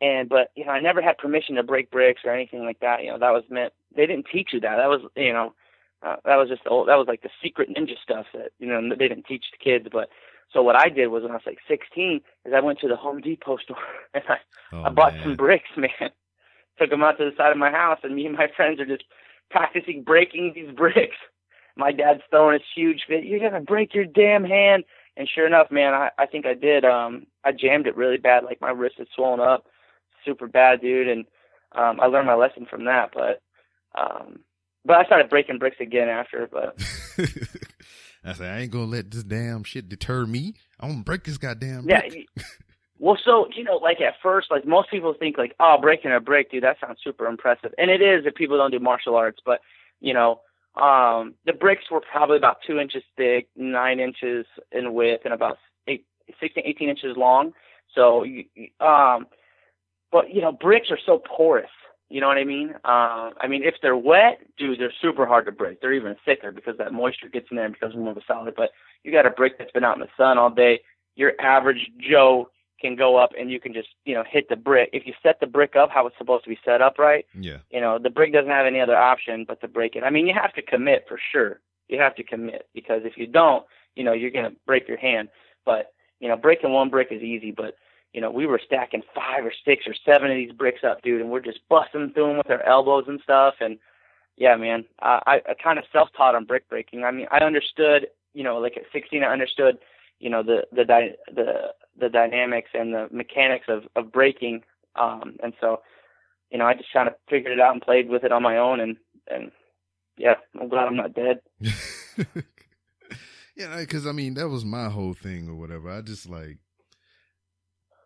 [0.00, 3.02] and but you know I never had permission to break bricks or anything like that.
[3.02, 4.76] You know that was meant they didn't teach you that.
[4.76, 5.54] That was you know
[6.02, 8.66] uh, that was just the old, that was like the secret ninja stuff that you
[8.66, 9.86] know they didn't teach the kids.
[9.90, 10.08] But
[10.52, 12.96] so what I did was when I was like 16 is I went to the
[12.96, 13.76] Home Depot store
[14.12, 14.36] and I
[14.74, 15.22] Oh, I bought man.
[15.22, 16.10] some bricks, man.
[16.78, 18.86] Took them out to the side of my house, and me and my friends are
[18.86, 19.04] just
[19.50, 21.16] practicing breaking these bricks.
[21.76, 23.24] My dad's throwing his huge fit.
[23.24, 24.84] You're gonna break your damn hand.
[25.16, 26.84] And sure enough, man, I, I think I did.
[26.84, 28.44] Um, I jammed it really bad.
[28.44, 29.66] Like my wrist had swollen up,
[30.24, 31.08] super bad, dude.
[31.08, 31.24] And
[31.72, 33.10] um, I learned my lesson from that.
[33.14, 33.40] But
[33.96, 34.40] um,
[34.84, 36.48] but I started breaking bricks again after.
[36.50, 36.76] But
[38.24, 40.54] I said, I ain't gonna let this damn shit deter me.
[40.80, 42.00] I'm gonna break this goddamn Yeah.
[42.00, 42.26] brick.
[42.36, 42.44] y-
[42.98, 46.20] Well, so you know, like at first, like most people think, like, oh, breaking a
[46.20, 49.40] brick, dude, that sounds super impressive, and it is if people don't do martial arts.
[49.44, 49.60] But
[50.00, 50.40] you know,
[50.76, 55.58] um, the bricks were probably about two inches thick, nine inches in width, and about
[55.86, 56.04] eight,
[56.40, 57.52] 16, 18 inches long.
[57.94, 58.24] So,
[58.80, 59.26] um,
[60.10, 61.70] but you know, bricks are so porous.
[62.10, 62.74] You know what I mean?
[62.84, 65.80] Uh, I mean, if they're wet, dude, they're super hard to break.
[65.80, 68.54] They're even thicker because that moisture gets in there and becomes more of a solid.
[68.56, 68.70] But
[69.02, 70.80] you got a brick that's been out in the sun all day.
[71.16, 74.90] Your average Joe can go up and you can just, you know, hit the brick.
[74.92, 77.58] If you set the brick up how it's supposed to be set up right, Yeah.
[77.70, 80.02] you know, the brick doesn't have any other option but to break it.
[80.04, 81.60] I mean, you have to commit for sure.
[81.88, 84.96] You have to commit because if you don't, you know, you're going to break your
[84.98, 85.28] hand.
[85.64, 87.76] But, you know, breaking one brick is easy, but
[88.12, 91.20] you know, we were stacking five or six or seven of these bricks up, dude,
[91.20, 93.54] and we're just busting through them with our elbows and stuff.
[93.60, 93.76] And
[94.36, 97.02] yeah, man, I, I, I kind of self-taught on brick breaking.
[97.02, 99.78] I mean, I understood, you know, like at 16, I understood,
[100.20, 100.84] you know, the the
[101.34, 104.62] the the dynamics and the mechanics of of breaking.
[104.96, 105.82] Um, and so,
[106.50, 108.58] you know, I just kind of figured it out and played with it on my
[108.58, 108.80] own.
[108.80, 108.96] And
[109.28, 109.50] and
[110.16, 111.40] yeah, I'm glad I'm not dead.
[113.56, 115.90] yeah, because I mean that was my whole thing or whatever.
[115.90, 116.58] I just like,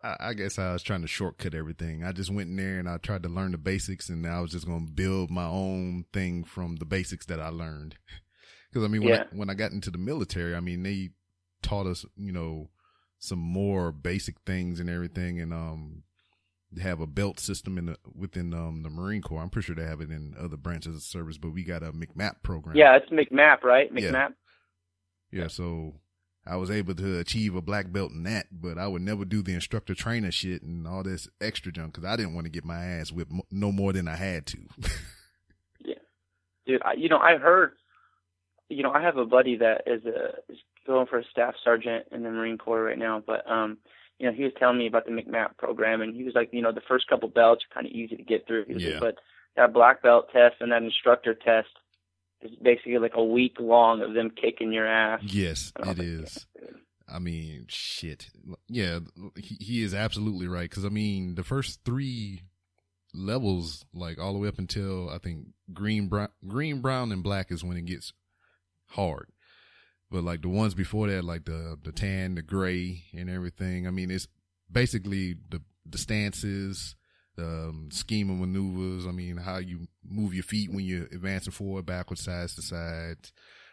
[0.03, 2.03] I, I guess I was trying to shortcut everything.
[2.03, 4.51] I just went in there and I tried to learn the basics, and I was
[4.51, 7.95] just going to build my own thing from the basics that I learned.
[8.69, 9.23] Because I mean, when Yeah.
[9.31, 11.09] I, when I got into the military, I mean they
[11.61, 12.69] taught us, you know,
[13.19, 16.03] some more basic things and everything, and um.
[16.71, 19.41] They have a belt system in the within um the Marine Corps.
[19.41, 21.91] I'm pretty sure they have it in other branches of service, but we got a
[21.91, 22.75] McMap program.
[22.75, 23.89] Yeah, it's McMap, right?
[23.91, 24.11] Yeah.
[24.11, 24.33] McMap.
[25.31, 25.95] Yeah, so
[26.45, 29.41] I was able to achieve a black belt in that, but I would never do
[29.41, 32.65] the instructor trainer shit and all this extra junk because I didn't want to get
[32.65, 34.57] my ass whipped no more than I had to.
[35.83, 35.95] Yeah,
[36.67, 37.71] dude I, you know i heard
[38.67, 40.33] you know i have a buddy that is a
[40.89, 43.77] going for a staff sergeant in the marine corps right now but um
[44.17, 46.61] you know he was telling me about the mcmap program and he was like you
[46.61, 48.99] know the first couple belts are kind of easy to get through was like, Yeah.
[48.99, 49.15] but
[49.55, 51.69] that black belt test and that instructor test
[52.41, 56.45] is basically like a week long of them kicking your ass yes, it like, is.
[57.11, 58.29] I mean, shit.
[58.67, 58.99] Yeah,
[59.35, 62.43] he, he is absolutely right because I mean the first three
[63.13, 67.51] levels, like all the way up until I think green, brown, green, brown, and black
[67.51, 68.13] is when it gets
[68.89, 69.29] hard.
[70.11, 73.87] But like the ones before that, like the the tan, the gray, and everything.
[73.87, 74.27] I mean, it's
[74.71, 76.95] basically the the stances,
[77.37, 79.05] um, scheme of maneuvers.
[79.07, 83.31] I mean, how you move your feet when you're advancing forward, backwards, sides to sides,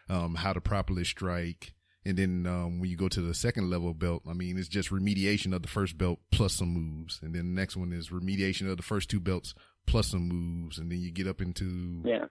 [0.09, 1.73] um, how to properly strike.
[2.05, 4.91] And then um, when you go to the second level belt, I mean, it's just
[4.91, 7.19] remediation of the first belt plus some moves.
[7.21, 9.53] And then the next one is remediation of the first two belts
[9.87, 10.77] plus some moves.
[10.77, 12.27] And then you get up into Yeah.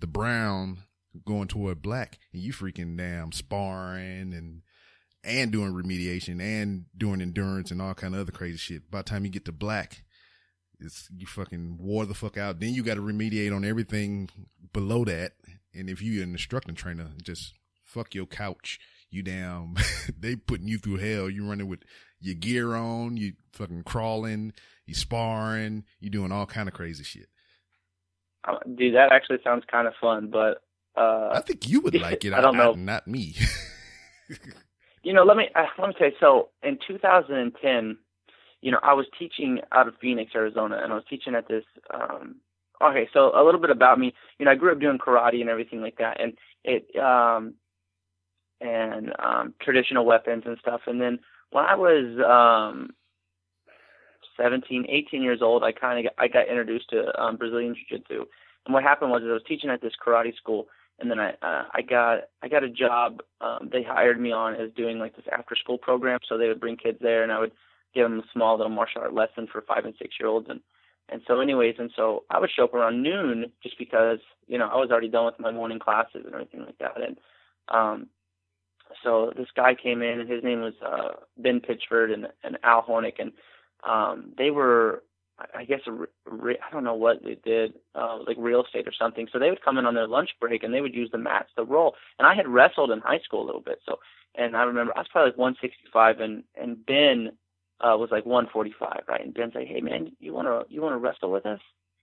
[0.00, 0.78] the brown
[1.24, 4.62] going toward black and you freaking damn sparring and
[5.22, 8.90] and doing remediation and doing endurance and all kind of other crazy shit.
[8.90, 10.02] By the time you get to black,
[10.78, 12.60] it's you fucking wore the fuck out.
[12.60, 14.30] Then you got to remediate on everything
[14.72, 15.32] below that.
[15.74, 17.54] And if you're an instructor trainer, just
[17.84, 18.78] fuck your couch.
[19.10, 19.74] You damn,
[20.18, 21.28] they putting you through hell.
[21.28, 21.80] You running with
[22.20, 24.52] your gear on, you fucking crawling,
[24.86, 27.28] you sparring, you doing all kind of crazy shit.
[28.46, 30.62] Uh, Dude, that actually sounds kind of fun, but
[31.00, 32.32] uh, I think you would like it.
[32.34, 32.74] I don't know.
[32.74, 33.34] not me.
[35.02, 36.12] you know, let me uh, let me you.
[36.20, 37.96] So in 2010,
[38.60, 41.64] you know, I was teaching out of Phoenix, Arizona, and I was teaching at this.
[41.92, 42.36] Um,
[42.82, 44.12] okay, so a little bit about me.
[44.38, 46.34] You know, I grew up doing karate and everything like that, and
[46.64, 47.54] it um,
[48.60, 50.82] and um, traditional weapons and stuff.
[50.86, 51.18] And then
[51.50, 52.90] when I was um,
[54.36, 58.26] 17, 18 years old, I kind of I got introduced to um, Brazilian Jiu-Jitsu.
[58.66, 60.66] And what happened was I was teaching at this karate school,
[61.00, 63.20] and then I uh, I got I got a job.
[63.40, 66.18] Um, they hired me on as doing like this after school program.
[66.28, 67.52] So they would bring kids there, and I would
[67.94, 70.48] give them a small little martial art lesson for five and six year olds.
[70.48, 70.60] And
[71.08, 74.68] and so anyways, and so I would show up around noon just because you know
[74.68, 77.00] I was already done with my morning classes and everything like that.
[77.00, 77.18] And
[77.68, 78.06] um,
[79.02, 82.82] so this guy came in, and his name was uh, Ben Pitchford and and Al
[82.82, 83.32] Hornick, and
[83.84, 85.02] um, they were
[85.54, 85.92] I guess a
[86.30, 89.28] re- I don't know what they did, uh, like real estate or something.
[89.32, 91.50] So they would come in on their lunch break and they would use the mats
[91.56, 91.94] to roll.
[92.18, 93.98] And I had wrestled in high school a little bit, so
[94.34, 97.32] and I remember I was probably like 165, and and Ben
[97.80, 99.24] uh, was like 145, right?
[99.24, 101.60] And Ben's like, "Hey man, you wanna you wanna wrestle with us?"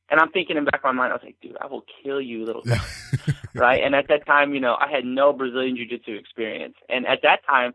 [0.10, 1.84] And I'm thinking in the back of my mind, I was like, "Dude, I will
[2.04, 2.80] kill you, little guy."
[3.56, 3.82] right?
[3.84, 7.46] And at that time, you know, I had no Brazilian jiu-jitsu experience, and at that
[7.46, 7.74] time,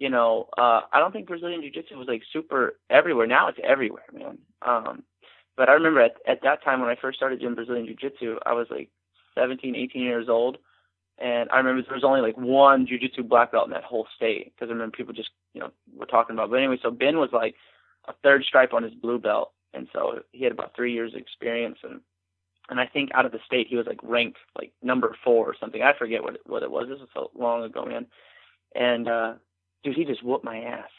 [0.00, 3.26] you know, uh, I don't think Brazilian jiu-jitsu was like super everywhere.
[3.26, 4.38] Now it's everywhere, man.
[4.62, 5.02] Um,
[5.58, 8.54] but I remember at, at that time when I first started doing Brazilian jiu-jitsu, I
[8.54, 8.88] was like
[9.38, 10.56] 17, 18 years old.
[11.18, 14.54] And I remember there was only like one jiu-jitsu black belt in that whole state
[14.54, 16.48] because I remember people just, you know, were talking about.
[16.48, 17.54] But anyway, so Ben was like
[18.08, 19.52] a third stripe on his blue belt.
[19.74, 21.76] And so he had about three years of experience.
[21.84, 22.00] And,
[22.70, 25.56] and I think out of the state, he was like ranked like number four or
[25.60, 25.82] something.
[25.82, 26.86] I forget what it, what it was.
[26.88, 28.06] This was so long ago, man.
[28.74, 29.34] And, uh,
[29.82, 30.90] dude, he just whooped my ass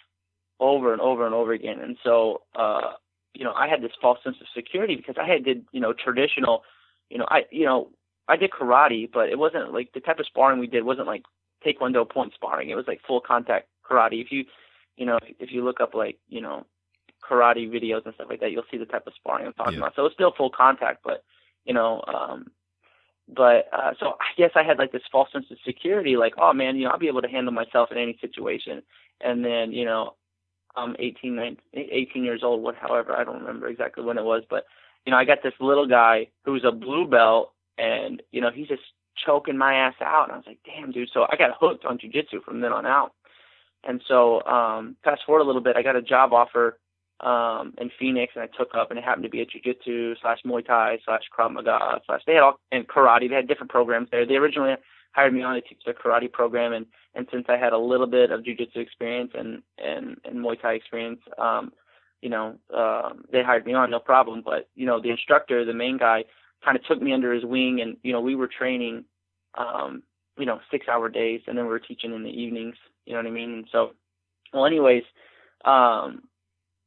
[0.60, 1.80] over and over and over again.
[1.80, 2.94] And so, uh,
[3.34, 5.94] you know, I had this false sense of security because I had did, you know,
[5.94, 6.64] traditional,
[7.10, 7.90] you know, I, you know,
[8.28, 11.24] I did karate, but it wasn't like the type of sparring we did wasn't like
[11.66, 12.70] taekwondo point sparring.
[12.70, 14.22] It was like full contact karate.
[14.22, 14.46] If you,
[14.98, 16.66] you know, if you look up like, you know,
[17.28, 19.80] karate videos and stuff like that, you'll see the type of sparring I'm talking Yeah.
[19.80, 19.96] about.
[19.96, 21.24] So it's still full contact, but,
[21.66, 22.52] you know, um,
[23.28, 26.53] but uh, so I guess I had like this false sense of security, like, oh
[26.53, 28.82] man, you know, I'll be able to handle myself in any situation.
[29.22, 30.15] And then, you know,
[30.76, 34.43] I'm 18, 19, 18 years old, what, however, I don't remember exactly when it was,
[34.49, 34.65] but
[35.05, 38.67] you know, I got this little guy who's a blue belt, and you know, he's
[38.67, 38.84] just
[39.26, 41.09] choking my ass out, and I was like, damn, dude.
[41.13, 43.13] So I got hooked on jujitsu from then on out.
[43.84, 46.78] And so, um, fast forward a little bit, I got a job offer
[47.22, 50.39] um, in Phoenix, and I took up, and it happened to be a jiu-jitsu slash
[50.45, 52.22] Muay Thai slash Krav Maga slash.
[52.26, 53.30] They had all and karate.
[53.30, 54.26] They had different programs there.
[54.26, 54.76] They originally
[55.11, 58.07] hired me on to teach the karate program, and and since I had a little
[58.07, 61.72] bit of jiu-jitsu experience and and and Muay Thai experience, um,
[62.22, 64.41] you know, um, they hired me on, no problem.
[64.43, 66.24] But you know, the instructor, the main guy,
[66.63, 69.05] kind of took me under his wing, and you know, we were training,
[69.57, 70.03] um,
[70.38, 72.76] you know, six-hour days, and then we were teaching in the evenings.
[73.05, 73.51] You know what I mean?
[73.53, 73.91] And so,
[74.53, 75.03] well, anyways,
[75.65, 76.24] um,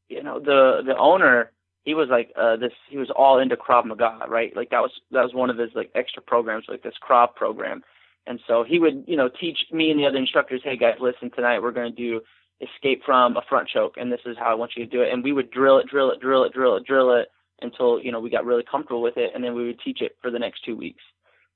[0.08, 1.50] you know, the the owner,
[1.84, 2.72] he was like uh, this.
[2.88, 4.54] He was all into Krav Maga, right?
[4.56, 7.82] Like that was that was one of his like extra programs, like this Krav program.
[8.26, 11.30] And so he would, you know, teach me and the other instructors, hey guys, listen,
[11.30, 12.22] tonight we're going to do
[12.60, 15.12] escape from a front choke, and this is how I want you to do it.
[15.12, 17.28] And we would drill it, drill it, drill it, drill it, drill it
[17.60, 20.16] until you know we got really comfortable with it, and then we would teach it
[20.22, 21.02] for the next two weeks.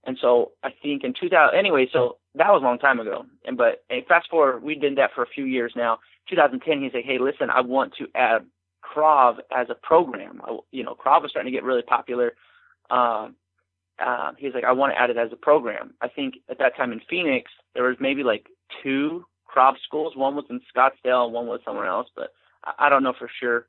[0.04, 3.24] And so I think in 2000, anyway, so that was a long time ago.
[3.44, 5.98] And but and fast forward, we've did that for a few years now.
[6.30, 8.46] 2010, he's like, hey, listen, I want to add
[8.84, 10.40] Krav as a program.
[10.44, 12.34] I, you know, Krav was starting to get really popular.
[12.90, 13.36] Um,
[13.98, 15.94] uh, he's like, I want to add it as a program.
[16.00, 18.46] I think at that time in Phoenix, there was maybe like
[18.82, 20.16] two Krav schools.
[20.16, 22.32] One was in Scottsdale and one was somewhere else, but
[22.64, 23.66] I, I don't know for sure.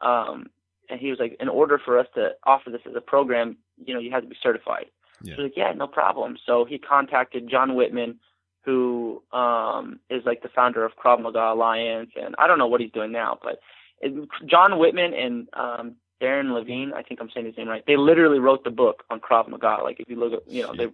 [0.00, 0.46] Um,
[0.88, 3.94] and he was like, in order for us to offer this as a program, you
[3.94, 4.86] know, you have to be certified.
[5.22, 5.36] Yeah.
[5.36, 6.36] So like, yeah, no problem.
[6.46, 8.18] So he contacted John Whitman,
[8.64, 12.80] who um, is like the founder of Krav Maga Alliance, and I don't know what
[12.80, 13.60] he's doing now, but
[14.00, 14.12] it,
[14.46, 17.84] John Whitman and um, Darren Levine, I think I'm saying his name right.
[17.86, 19.78] They literally wrote the book on Krav Maga.
[19.82, 20.88] Like if you look at, you know, they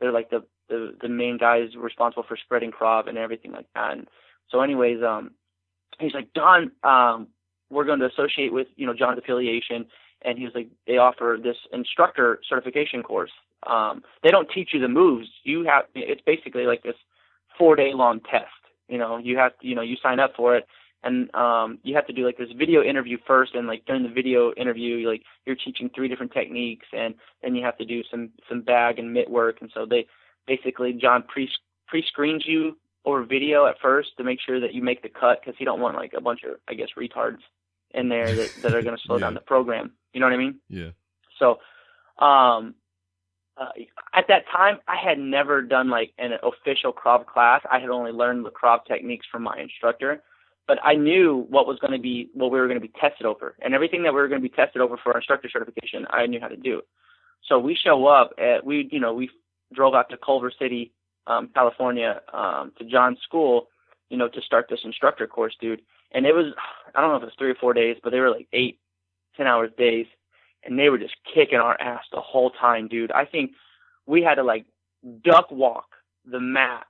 [0.00, 3.92] they're like the the the main guys responsible for spreading Krav and everything like that.
[3.92, 4.08] And
[4.50, 5.32] so, anyways, um,
[5.98, 7.28] he's like, Don, um,
[7.70, 9.86] we're going to associate with you know John's affiliation,
[10.26, 13.30] and he was like, they offer this instructor certification course.
[13.66, 15.28] Um, they don't teach you the moves.
[15.44, 16.96] You have it's basically like this
[17.56, 18.50] four day long test.
[18.88, 20.66] You know, you have you know you sign up for it
[21.06, 24.08] and um you have to do like this video interview first and like during the
[24.08, 28.02] video interview you like you're teaching three different techniques and then you have to do
[28.10, 30.06] some some bag and mitt work and so they
[30.46, 31.48] basically John pre
[31.86, 35.40] pre screens you over video at first to make sure that you make the cut
[35.40, 37.38] because he don't want like a bunch of I guess retards
[37.96, 39.22] in there that, that are going to slow Yeah.
[39.26, 39.92] down the program.
[40.12, 40.60] You know what I mean?
[40.68, 40.90] Yeah.
[41.38, 41.58] So,
[42.24, 42.74] um,
[43.58, 43.68] uh,
[44.14, 47.62] at that time, I had never done like an official Krav class.
[47.70, 50.22] I had only learned the Krav techniques from my instructor,
[50.68, 53.24] but I knew what was going to be what we were going to be tested
[53.26, 56.06] over, and everything that we were going to be tested over for our instructor certification,
[56.10, 56.82] I knew how to do.
[57.48, 59.30] So we show up at we you know we
[59.72, 60.92] drove out to Culver City,
[61.26, 63.68] um, California, um, to John's school,
[64.10, 65.80] you know, to start this instructor course, dude.
[66.12, 66.52] And it was
[66.96, 68.78] I don't know if it was three or four days, but they were like eight,
[69.36, 70.06] ten hours days
[70.64, 73.12] and they were just kicking our ass the whole time, dude.
[73.12, 73.52] I think
[74.06, 74.64] we had to like
[75.22, 75.86] duck walk
[76.24, 76.86] the mat,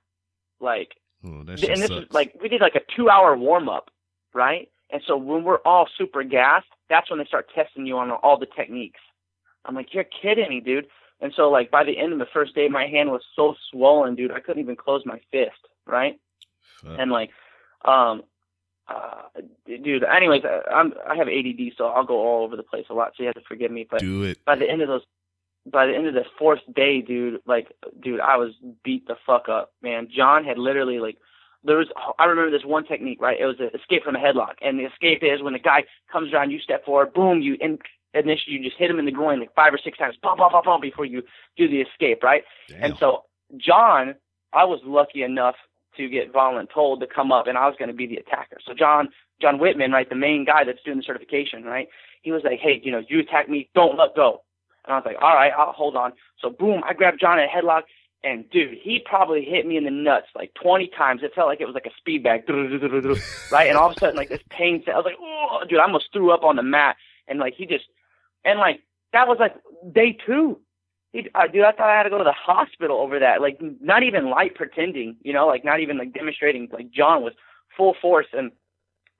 [0.59, 0.93] like,
[1.25, 1.91] Oh, and this sucks.
[1.91, 3.89] is like we did like a two hour warm up,
[4.33, 4.69] right?
[4.91, 8.37] And so when we're all super gassed, that's when they start testing you on all
[8.39, 8.99] the techniques.
[9.65, 10.87] I'm like, you're kidding me, dude.
[11.19, 14.15] And so like by the end of the first day, my hand was so swollen,
[14.15, 16.19] dude, I couldn't even close my fist, right?
[16.83, 16.97] Fuck.
[16.99, 17.31] and like
[17.83, 18.21] um
[18.89, 19.21] uh
[19.65, 22.93] dude anyways I, i'm i have add so i'll go all over the place a
[22.93, 24.43] lot so you have to forgive me but Do it.
[24.45, 25.01] by the end of those
[25.65, 27.67] by the end of the fourth day dude like
[28.01, 28.51] dude i was
[28.83, 31.17] beat the fuck up man john had literally like
[31.63, 31.87] there was
[32.19, 34.85] i remember this one technique right it was an escape from a headlock and the
[34.85, 37.77] escape is when the guy comes around you step forward boom you in
[38.13, 40.51] initially you just hit him in the groin like five or six times bum bum
[40.51, 41.21] bum bum before you
[41.57, 42.83] do the escape right Damn.
[42.83, 43.23] and so
[43.55, 44.15] John,
[44.53, 45.55] I was lucky enough
[45.97, 48.57] to get voluntold to come up, and I was going to be the attacker.
[48.65, 49.09] So John,
[49.41, 51.87] John Whitman, right, the main guy that's doing the certification, right,
[52.21, 54.43] he was like, hey, you know, you attack me, don't let go.
[54.85, 56.13] And I was like, all right, I'll hold on.
[56.41, 57.83] So boom, I grabbed John in a headlock,
[58.23, 61.21] and dude, he probably hit me in the nuts like 20 times.
[61.23, 62.45] It felt like it was like a speed bag,
[63.51, 63.67] right?
[63.67, 66.09] And all of a sudden, like this pain, I was like, oh, dude, I almost
[66.11, 66.95] threw up on the mat,
[67.27, 67.85] and like he just,
[68.43, 68.81] and like
[69.13, 69.55] that was like
[69.91, 70.59] day two.
[71.23, 73.41] Dude, I thought I had to go to the hospital over that.
[73.41, 76.67] Like, not even light pretending, you know, like not even like demonstrating.
[76.71, 77.33] Like John was
[77.75, 78.51] full force, and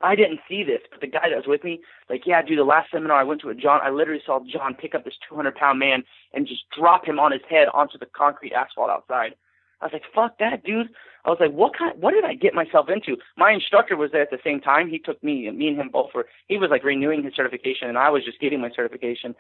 [0.01, 1.79] I didn't see this, but the guy that was with me,
[2.09, 4.75] like, yeah, dude, the last seminar I went to with John, I literally saw John
[4.75, 8.05] pick up this 200 pound man and just drop him on his head onto the
[8.05, 9.33] concrete asphalt outside.
[9.81, 10.89] I was like, fuck that, dude.
[11.25, 13.17] I was like, what kind, what did I get myself into?
[13.37, 14.89] My instructor was there at the same time.
[14.89, 17.97] He took me, me and him both were, he was like renewing his certification and
[17.97, 19.35] I was just getting my certification.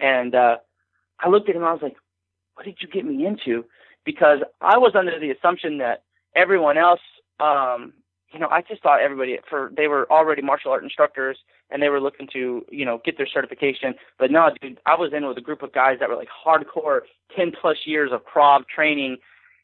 [0.00, 0.56] And, uh,
[1.20, 1.64] I looked at him.
[1.64, 1.96] I was like,
[2.54, 3.64] "What did you get me into?"
[4.04, 6.02] Because I was under the assumption that
[6.34, 7.00] everyone else,
[7.40, 7.92] um,
[8.32, 11.38] you know, I just thought everybody for they were already martial art instructors
[11.70, 13.94] and they were looking to, you know, get their certification.
[14.18, 17.00] But no, dude, I was in with a group of guys that were like hardcore,
[17.34, 19.18] ten plus years of Krav training,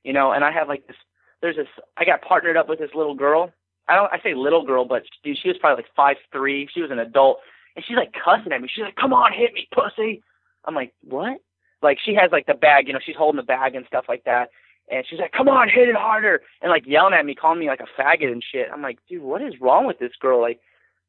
[0.04, 0.32] you know.
[0.32, 0.96] And I have like this.
[1.40, 1.66] There's this.
[1.96, 3.52] I got partnered up with this little girl.
[3.88, 4.12] I don't.
[4.12, 6.68] I say little girl, but dude, she was probably like five three.
[6.72, 7.38] She was an adult,
[7.76, 8.68] and she's like cussing at me.
[8.72, 10.22] She's like, "Come on, hit me, pussy."
[10.64, 11.40] I'm like, what?
[11.82, 14.24] Like she has like the bag, you know, she's holding the bag and stuff like
[14.24, 14.50] that.
[14.90, 16.42] And she's like, come on, hit it harder.
[16.60, 18.68] And like yelling at me, calling me like a faggot and shit.
[18.72, 20.40] I'm like, dude, what is wrong with this girl?
[20.40, 20.60] Like,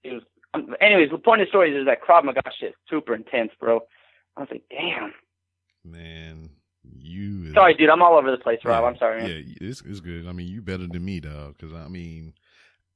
[0.04, 0.24] dude.
[0.56, 3.82] Um, anyways, the point of the story is that Krav Maga shit super intense, bro.
[4.38, 5.12] I was like, damn.
[5.84, 6.50] Man,
[6.96, 7.46] you.
[7.48, 7.90] is- Sorry, dude.
[7.90, 8.82] I'm all over the place, Rob.
[8.84, 9.30] Yeah, I'm sorry, man.
[9.32, 10.28] Yeah, it's it's good.
[10.28, 11.56] I mean, you better than me, dog.
[11.58, 12.34] Because I mean,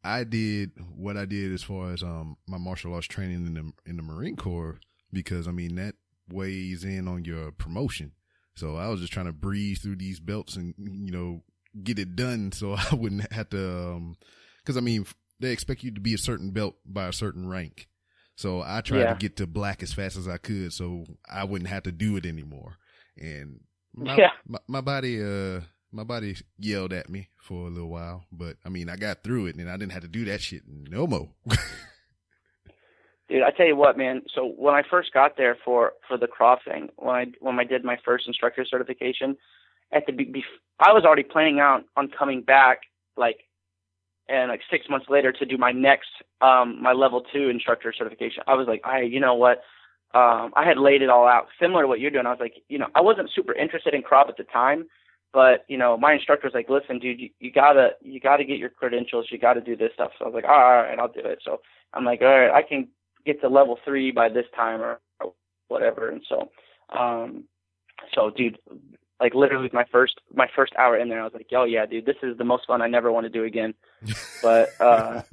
[0.04, 3.72] I did what I did as far as um my martial arts training in the
[3.90, 4.80] in the Marine Corps
[5.12, 5.96] because I mean that
[6.30, 8.12] weighs in on your promotion.
[8.56, 11.44] So I was just trying to breeze through these belts and you know
[11.84, 13.90] get it done, so I wouldn't have to.
[13.92, 14.18] um
[14.64, 15.06] Because I mean,
[15.40, 17.88] they expect you to be a certain belt by a certain rank.
[18.36, 19.14] So I tried Yeah.
[19.14, 22.18] to get to black as fast as I could, so I wouldn't have to do
[22.18, 22.78] it anymore.
[23.20, 23.62] And
[23.96, 24.32] my, Yeah.
[24.46, 25.62] my, my body, uh,
[25.92, 29.48] my body yelled at me for a little while, but I mean, I got through
[29.48, 31.30] it, and I didn't have to do that shit no more.
[33.30, 34.22] Dude, I tell you what, man.
[34.34, 36.28] So when I first got there for for the
[36.66, 39.36] thing, when I when I did my first instructor certification,
[39.92, 40.44] at the be,
[40.80, 42.82] I was already planning out on coming back
[43.18, 43.40] like,
[44.30, 46.10] and like six months later to do my next
[46.42, 48.44] um my level two instructor certification.
[48.48, 49.58] I was like, I you know what,
[50.14, 52.26] um I had laid it all out similar to what you're doing.
[52.28, 54.88] I was like, you know, I wasn't super interested in Krav at the time,
[55.34, 58.58] but you know, my instructor was like, listen, dude, you, you gotta you gotta get
[58.58, 59.28] your credentials.
[59.32, 60.12] You gotta do this stuff.
[60.18, 61.40] So I was like, all right, all right, I'll do it.
[61.44, 61.60] So
[61.94, 62.88] I'm like, all right, I can
[63.28, 65.00] get to level three by this time or,
[65.70, 66.10] whatever.
[66.10, 66.50] And so,
[66.98, 67.44] um,
[68.16, 68.58] so dude,
[69.20, 72.06] like literally my first my first hour in there, I was like, yo, yeah, dude,
[72.06, 73.74] this is the most fun I never want to do again.
[74.42, 75.24] But uh,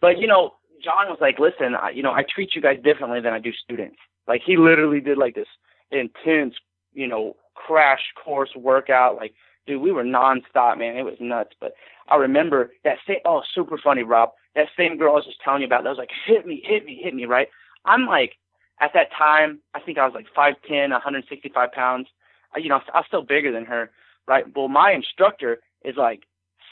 [0.00, 3.20] but you know, John was like, listen, I, you know, I treat you guys differently
[3.20, 3.98] than I do students.
[4.26, 5.48] Like he literally did like this
[5.90, 6.54] intense,
[6.94, 9.16] you know, crash course workout.
[9.16, 9.34] Like,
[9.66, 10.96] dude, we were nonstop, man.
[10.96, 11.50] It was nuts.
[11.60, 11.74] But
[12.08, 13.18] I remember that same.
[13.24, 14.30] Oh, super funny, Rob.
[14.54, 15.84] That same girl I was just telling you about.
[15.84, 17.24] That was like, hit me, hit me, hit me.
[17.24, 17.48] Right.
[17.84, 18.32] I'm like,
[18.80, 22.08] at that time, I think I was like 5'10", 165 pounds.
[22.56, 23.90] You know, I was still bigger than her,
[24.26, 24.44] right?
[24.54, 26.24] Well, my instructor is like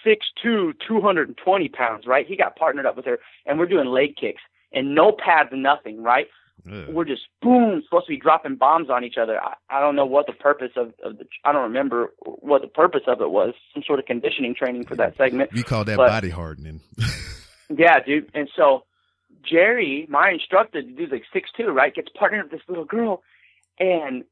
[0.07, 2.27] 6'2", 220 pounds, right?
[2.27, 6.03] He got partnered up with her, and we're doing leg kicks and no pads, nothing,
[6.03, 6.27] right?
[6.71, 6.89] Ugh.
[6.89, 9.41] We're just boom, supposed to be dropping bombs on each other.
[9.41, 11.25] I, I don't know what the purpose of, of the.
[11.45, 13.55] I don't remember what the purpose of it was.
[13.73, 15.53] Some sort of conditioning training for that segment.
[15.55, 16.81] We call that But- body hardening.
[17.75, 18.31] Yeah, dude.
[18.35, 18.85] And so
[19.49, 21.95] Jerry, my instructor, the dude's like six two, right?
[21.95, 23.23] Gets partnered with this little girl,
[23.79, 24.25] and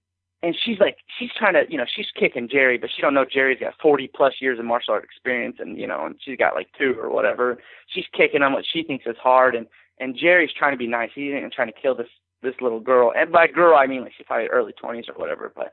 [0.43, 3.25] and she's like she's trying to, you know, she's kicking Jerry, but she don't know
[3.25, 6.55] Jerry's got forty plus years of martial art experience, and you know, and she's got
[6.55, 7.59] like two or whatever.
[7.87, 9.67] She's kicking on what she thinks is hard, and
[10.01, 11.11] and Jerry's trying to be nice.
[11.15, 12.09] He ain't trying to kill this
[12.43, 15.53] this little girl, and by girl I mean like she's probably early twenties or whatever.
[15.55, 15.73] But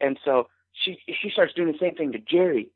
[0.00, 2.68] and so she she starts doing the same thing to Jerry,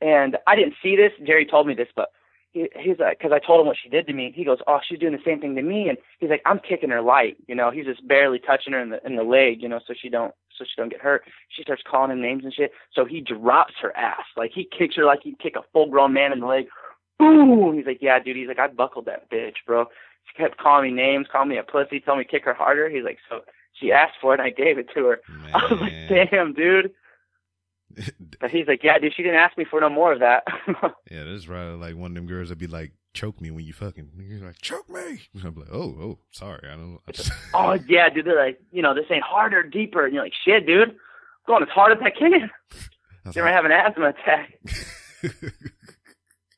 [0.00, 1.12] and I didn't see this.
[1.24, 2.10] Jerry told me this, but
[2.58, 4.32] he, he's like, because I told him what she did to me.
[4.34, 6.90] He goes, "Oh, she's doing the same thing to me," and he's like, "I'm kicking
[6.90, 9.68] her light, you know." He's just barely touching her in the in the leg, you
[9.68, 11.22] know, so she don't so she don't get hurt.
[11.48, 12.72] She starts calling him names and shit.
[12.92, 16.12] So he drops her ass, like he kicks her like he'd kick a full grown
[16.12, 16.66] man in the leg.
[17.18, 17.74] Boom!
[17.74, 19.86] He's like, "Yeah, dude." He's like, "I buckled that bitch, bro."
[20.26, 22.88] She kept calling me names, calling me a pussy, telling me to kick her harder.
[22.88, 23.40] He's like, "So."
[23.74, 25.20] She asked for it, and I gave it to her.
[25.54, 26.92] I was like, "Damn, dude."
[28.40, 30.44] But he's like, "Yeah, dude, she didn't ask me for no more of that."
[31.10, 31.70] Yeah, this is right.
[31.70, 34.10] Like one of them girls that be like, choke me when you fucking.
[34.16, 35.22] You're like, choke me.
[35.42, 36.68] I'm like, oh, oh, sorry.
[36.68, 36.98] I don't.
[37.08, 38.26] I just, Oh yeah, dude.
[38.26, 40.96] They're like, you know, they're saying harder, deeper, and you're like, shit, dude, I'm
[41.46, 42.50] going as hard as I can.
[43.26, 44.60] I You might have an asthma attack.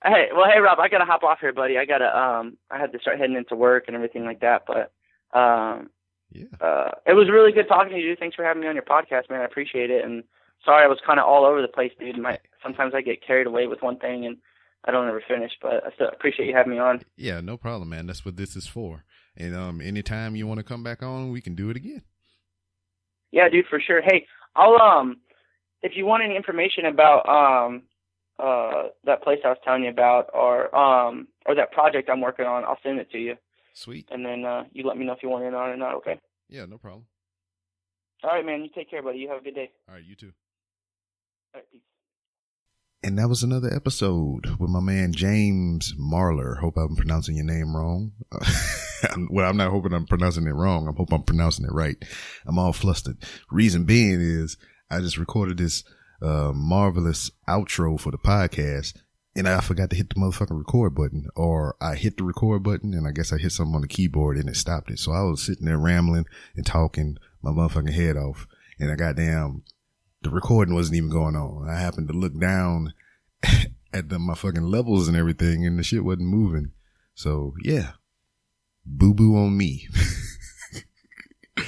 [0.02, 1.76] Hey, well, hey, Rob, I gotta hop off here, buddy.
[1.76, 4.62] I gotta, um, I had to start heading into work and everything like that.
[4.66, 4.92] But,
[5.38, 5.90] um,
[6.32, 6.46] yeah.
[6.60, 8.16] uh, it was really good talking to you.
[8.16, 9.42] Thanks for having me on your podcast, man.
[9.42, 10.04] I appreciate it.
[10.04, 10.24] And
[10.64, 12.18] sorry, I was kind of all over the place, dude.
[12.18, 14.36] My sometimes I get carried away with one thing and
[14.84, 15.52] I don't ever finish.
[15.60, 17.02] But I still appreciate you having me on.
[17.16, 18.06] Yeah, no problem, man.
[18.06, 19.04] That's what this is for.
[19.36, 22.02] And um, anytime you want to come back on, we can do it again.
[23.30, 24.02] Yeah, dude, for sure.
[24.02, 25.18] Hey, I'll um,
[25.82, 27.82] if you want any information about um,
[28.38, 32.46] uh, that place I was telling you about, or um, or that project I'm working
[32.46, 33.36] on, I'll send it to you,
[33.74, 34.08] Sweet.
[34.10, 35.94] and then uh, you let me know if you want in on it or not.
[35.96, 36.18] Okay.
[36.48, 37.04] Yeah, no problem.
[38.24, 38.62] All right, man.
[38.62, 39.18] You take care, buddy.
[39.18, 39.70] You have a good day.
[39.88, 40.32] All right, you too.
[41.54, 41.80] All right, peace.
[43.02, 46.58] And that was another episode with my man James Marler.
[46.58, 48.12] Hope I'm pronouncing your name wrong.
[49.30, 50.86] well, I'm not hoping I'm pronouncing it wrong.
[50.86, 51.96] I hope I'm pronouncing it right.
[52.46, 53.16] I'm all flustered.
[53.50, 54.58] Reason being is
[54.90, 55.82] I just recorded this
[56.22, 58.98] uh, marvelous outro for the podcast
[59.34, 62.92] and I forgot to hit the motherfucking record button or I hit the record button
[62.92, 64.98] and I guess I hit something on the keyboard and it stopped it.
[64.98, 68.46] So I was sitting there rambling and talking my motherfucking head off
[68.78, 69.62] and I goddamn
[70.22, 71.68] the recording wasn't even going on.
[71.68, 72.94] I happened to look down
[73.92, 76.72] at the, my fucking levels and everything, and the shit wasn't moving.
[77.14, 77.92] So yeah,
[78.84, 79.88] boo boo on me.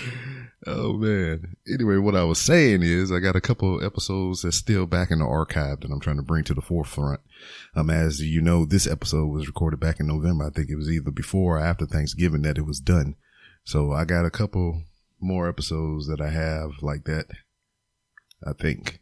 [0.67, 1.57] oh man.
[1.73, 5.19] Anyway, what I was saying is I got a couple episodes that's still back in
[5.19, 7.21] the archive that I'm trying to bring to the forefront.
[7.75, 10.47] Um, as you know, this episode was recorded back in November.
[10.47, 13.17] I think it was either before or after Thanksgiving that it was done.
[13.65, 14.83] So I got a couple
[15.21, 17.27] more episodes that I have like that.
[18.47, 19.01] I think,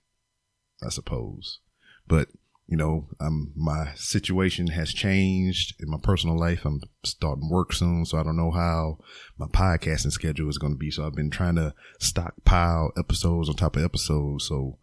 [0.84, 1.60] I suppose,
[2.06, 2.28] but
[2.70, 6.64] you know, um, my situation has changed in my personal life.
[6.64, 8.98] I'm starting work soon, so I don't know how
[9.36, 10.92] my podcasting schedule is going to be.
[10.92, 14.78] So I've been trying to stockpile episodes on top of episodes, so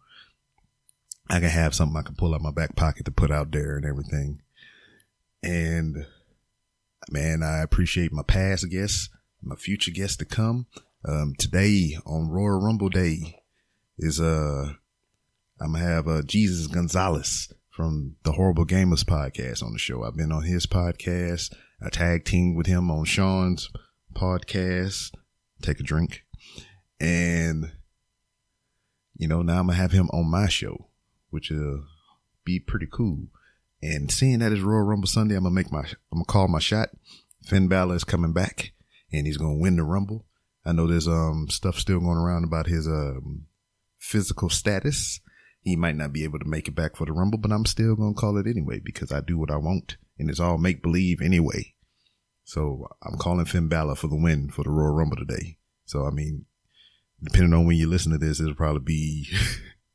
[1.30, 3.76] I can have something I can pull out my back pocket to put out there
[3.76, 4.42] and everything.
[5.42, 6.04] And
[7.10, 9.08] man, I appreciate my past guests,
[9.42, 10.66] my future guests to come.
[11.08, 13.37] Um, today on Royal Rumble Day
[13.98, 14.72] is, uh,
[15.60, 20.04] I'm gonna have, uh, Jesus Gonzalez from the Horrible Gamers podcast on the show.
[20.04, 21.54] I've been on his podcast.
[21.80, 23.70] I tag teamed with him on Sean's
[24.14, 25.12] podcast.
[25.62, 26.24] Take a drink.
[27.00, 27.72] And,
[29.16, 30.88] you know, now I'm gonna have him on my show,
[31.30, 31.84] which will
[32.44, 33.28] be pretty cool.
[33.80, 36.58] And seeing that it's Royal Rumble Sunday, I'm gonna make my, I'm gonna call my
[36.58, 36.90] shot.
[37.44, 38.72] Finn Balor is coming back
[39.12, 40.24] and he's gonna win the Rumble.
[40.64, 43.46] I know there's, um, stuff still going around about his, um,
[43.98, 45.20] physical status.
[45.60, 47.96] He might not be able to make it back for the Rumble, but I'm still
[47.96, 51.20] gonna call it anyway because I do what I want and it's all make believe
[51.20, 51.74] anyway.
[52.44, 55.58] So I'm calling Finn Balor for the win for the Royal Rumble today.
[55.84, 56.46] So I mean,
[57.22, 59.28] depending on when you listen to this, it'll probably be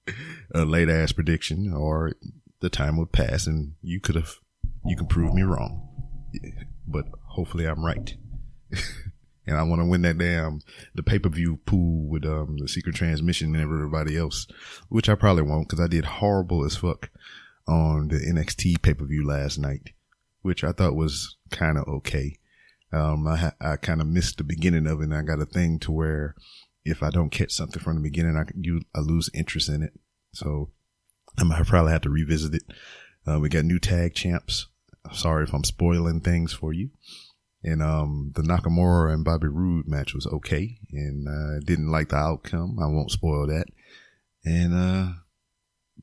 [0.53, 2.13] a late ass prediction or
[2.59, 4.35] the time would pass and you could have,
[4.85, 5.89] you can prove me wrong.
[6.87, 8.15] But hopefully I'm right.
[9.45, 10.61] and I want to win that damn,
[10.95, 14.47] the pay per view pool with, um, the secret transmission and everybody else,
[14.89, 17.09] which I probably won't because I did horrible as fuck
[17.67, 19.91] on the NXT pay per view last night,
[20.41, 22.37] which I thought was kind of okay.
[22.91, 25.79] Um, I, I kind of missed the beginning of it and I got a thing
[25.79, 26.35] to where
[26.85, 29.93] if I don't catch something from the beginning, I, you, I lose interest in it.
[30.33, 30.69] So
[31.37, 32.63] I might probably have to revisit it.
[33.25, 34.67] Uh, we got new tag champs.
[35.11, 36.89] Sorry if I'm spoiling things for you.
[37.63, 40.79] And, um, the Nakamura and Bobby Roode match was okay.
[40.91, 42.77] And I uh, didn't like the outcome.
[42.79, 43.67] I won't spoil that.
[44.43, 45.13] And, uh,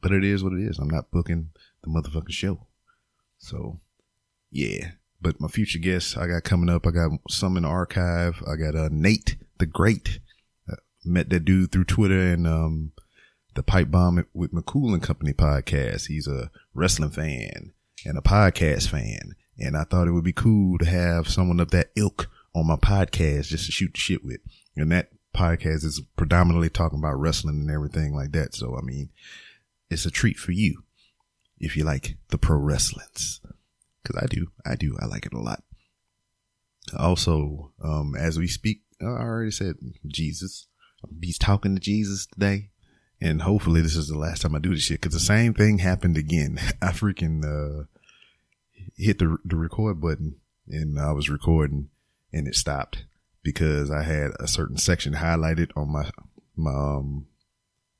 [0.00, 0.78] but it is what it is.
[0.78, 1.50] I'm not booking
[1.82, 2.66] the motherfucking show.
[3.38, 3.80] So
[4.50, 4.92] yeah.
[5.20, 8.42] But my future guests I got coming up, I got some in the archive.
[8.46, 10.20] I got, uh, Nate the Great.
[10.70, 12.92] Uh, met that dude through Twitter and, um,
[13.54, 16.06] the Pipe Bomb with McCool and Company podcast.
[16.06, 17.72] He's a wrestling fan
[18.06, 19.34] and a podcast fan.
[19.60, 22.76] And I thought it would be cool to have someone of that ilk on my
[22.76, 24.40] podcast just to shoot the shit with.
[24.76, 28.54] And that podcast is predominantly talking about wrestling and everything like that.
[28.54, 29.10] So, I mean,
[29.90, 30.84] it's a treat for you
[31.58, 33.40] if you like the pro wrestlings.
[34.04, 34.50] Cause I do.
[34.64, 34.96] I do.
[35.00, 35.62] I like it a lot.
[36.96, 40.66] Also, um, as we speak, I already said Jesus.
[41.22, 42.70] He's talking to Jesus today.
[43.20, 45.02] And hopefully this is the last time I do this shit.
[45.02, 46.58] Cause the same thing happened again.
[46.82, 47.84] I freaking, uh,
[49.00, 50.36] hit the, the record button
[50.68, 51.88] and I was recording
[52.32, 53.04] and it stopped
[53.42, 56.10] because I had a certain section highlighted on my,
[56.56, 57.26] my, um,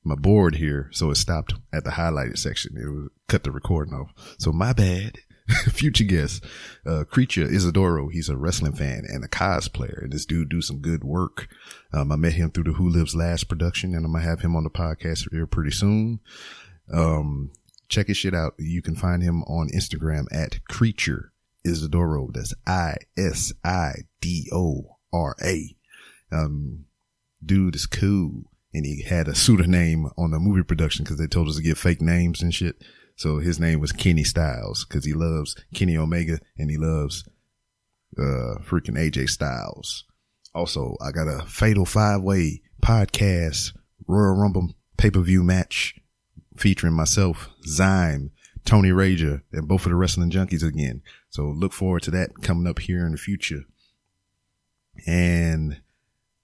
[0.03, 0.89] my board here.
[0.91, 2.77] So it stopped at the highlighted section.
[2.77, 4.11] It would cut the recording off.
[4.37, 5.17] So my bad.
[5.71, 6.45] Future guest,
[6.85, 8.07] uh, Creature Isidoro.
[8.09, 10.03] He's a wrestling fan and a cosplayer.
[10.03, 11.49] And this dude do some good work.
[11.91, 14.41] Um, I met him through the Who Lives Last production and I'm going to have
[14.41, 16.19] him on the podcast here pretty soon.
[16.93, 17.51] Um,
[17.91, 18.55] check his shit out.
[18.57, 21.31] You can find him on Instagram at Creature
[21.65, 22.29] Isidoro.
[22.33, 25.75] That's I S I D O R A.
[26.31, 26.85] Um,
[27.45, 28.45] dude is cool.
[28.73, 31.77] And he had a pseudonym on the movie production because they told us to give
[31.77, 32.81] fake names and shit.
[33.17, 37.27] So his name was Kenny Styles because he loves Kenny Omega and he loves,
[38.17, 40.05] uh, freaking AJ Styles.
[40.55, 43.75] Also, I got a fatal five way podcast
[44.07, 45.95] Royal Rumble pay per view match
[46.55, 48.31] featuring myself, Zyme,
[48.65, 51.01] Tony Rager, and both of the wrestling junkies again.
[51.29, 53.63] So look forward to that coming up here in the future.
[55.07, 55.81] And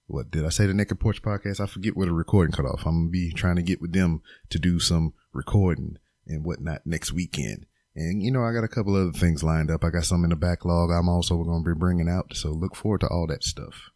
[0.06, 0.66] what did I say?
[0.66, 1.60] The Naked Porch podcast?
[1.60, 2.86] I forget where the recording cut off.
[2.86, 7.12] I'm gonna be trying to get with them to do some recording and whatnot next
[7.12, 7.66] weekend.
[7.94, 9.84] And you know, I got a couple other things lined up.
[9.84, 10.90] I got some in the backlog.
[10.90, 12.34] I'm also going to be bringing out.
[12.34, 13.90] So look forward to all that stuff.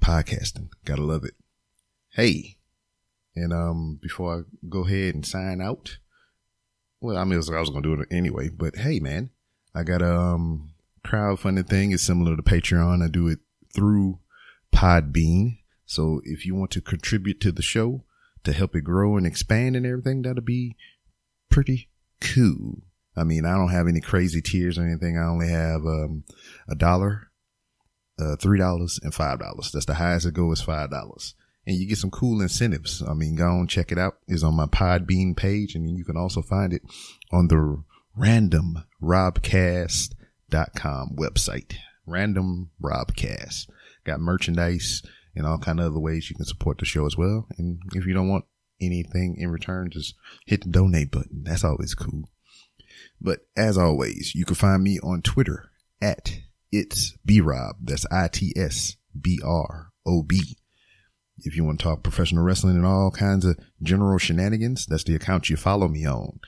[0.00, 0.70] Podcasting.
[0.84, 1.34] Gotta love it.
[2.10, 2.56] Hey.
[3.36, 5.98] And, um, before I go ahead and sign out,
[7.00, 9.30] well, I mean, I was, was going to do it anyway, but hey, man,
[9.74, 10.70] I got a, um,
[11.04, 11.92] crowdfunding thing.
[11.92, 13.02] It's similar to Patreon.
[13.02, 13.38] I do it
[13.74, 14.18] through
[14.72, 15.58] Podbean.
[15.86, 18.04] So if you want to contribute to the show
[18.44, 20.76] to help it grow and expand and everything, that'll be
[21.48, 21.88] pretty
[22.20, 22.82] cool.
[23.16, 25.18] I mean, I don't have any crazy tiers or anything.
[25.18, 26.24] I only have, um,
[26.68, 27.30] a dollar,
[28.18, 29.70] uh, three dollars and five dollars.
[29.72, 31.34] That's the highest it goes, five dollars.
[31.70, 33.00] And you get some cool incentives.
[33.00, 34.16] I mean, go on, check it out.
[34.26, 35.76] It's on my Podbean page.
[35.76, 36.82] And you can also find it
[37.30, 37.84] on the
[38.16, 40.10] random robcast.com
[41.14, 41.74] website.
[42.04, 43.68] Random Robcast.
[44.02, 45.02] Got merchandise
[45.36, 47.46] and all kind of other ways you can support the show as well.
[47.56, 48.46] And if you don't want
[48.80, 50.16] anything in return, just
[50.46, 51.44] hit the donate button.
[51.44, 52.30] That's always cool.
[53.20, 55.70] But as always, you can find me on Twitter
[56.02, 56.36] at
[56.72, 57.76] it's B Rob.
[57.80, 60.56] That's I T S B R O B.
[61.44, 65.14] If you want to talk professional wrestling and all kinds of general shenanigans, that's the
[65.14, 66.40] account you follow me on.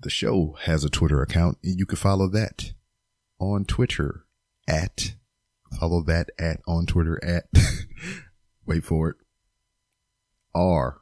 [0.00, 2.72] The show has a Twitter account and you can follow that
[3.38, 4.24] on Twitter
[4.68, 5.14] at
[5.78, 7.44] follow that at on Twitter at
[8.66, 9.16] wait for it
[10.54, 11.00] R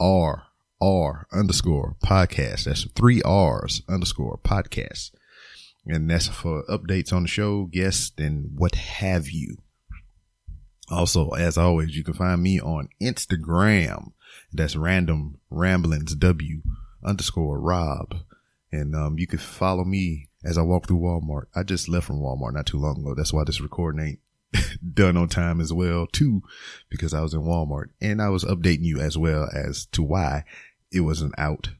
[0.00, 0.44] R
[0.80, 2.64] R underscore podcast.
[2.64, 5.12] That's three R's underscore podcast.
[5.86, 9.58] And that's for updates on the show, guests, and what have you.
[10.90, 14.12] Also, as always, you can find me on Instagram.
[14.52, 16.62] That's random ramblings W
[17.04, 18.16] underscore Rob.
[18.70, 21.46] And, um, you can follow me as I walk through Walmart.
[21.54, 23.14] I just left from Walmart not too long ago.
[23.14, 24.18] That's why this recording ain't
[24.94, 26.42] done on time as well too,
[26.90, 30.44] because I was in Walmart and I was updating you as well as to why
[30.90, 31.70] it wasn't out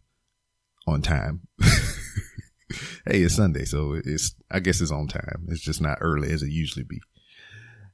[0.87, 1.47] on time.
[1.61, 5.47] hey, it's Sunday, so it's I guess it's on time.
[5.49, 7.01] It's just not early as it usually be.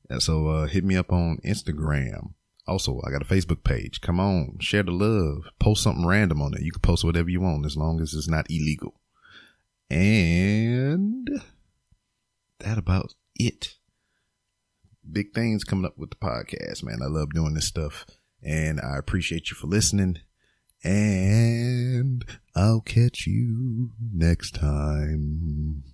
[0.09, 2.33] And so uh, hit me up on Instagram.
[2.67, 4.01] Also, I got a Facebook page.
[4.01, 5.45] Come on, share the love.
[5.59, 6.63] Post something random on it.
[6.63, 9.01] You can post whatever you want as long as it's not illegal.
[9.91, 11.29] And
[12.59, 13.77] that about it.
[15.11, 16.99] Big things coming up with the podcast, man.
[17.03, 18.05] I love doing this stuff
[18.43, 20.19] and I appreciate you for listening.
[20.85, 25.85] And I'll catch you next time.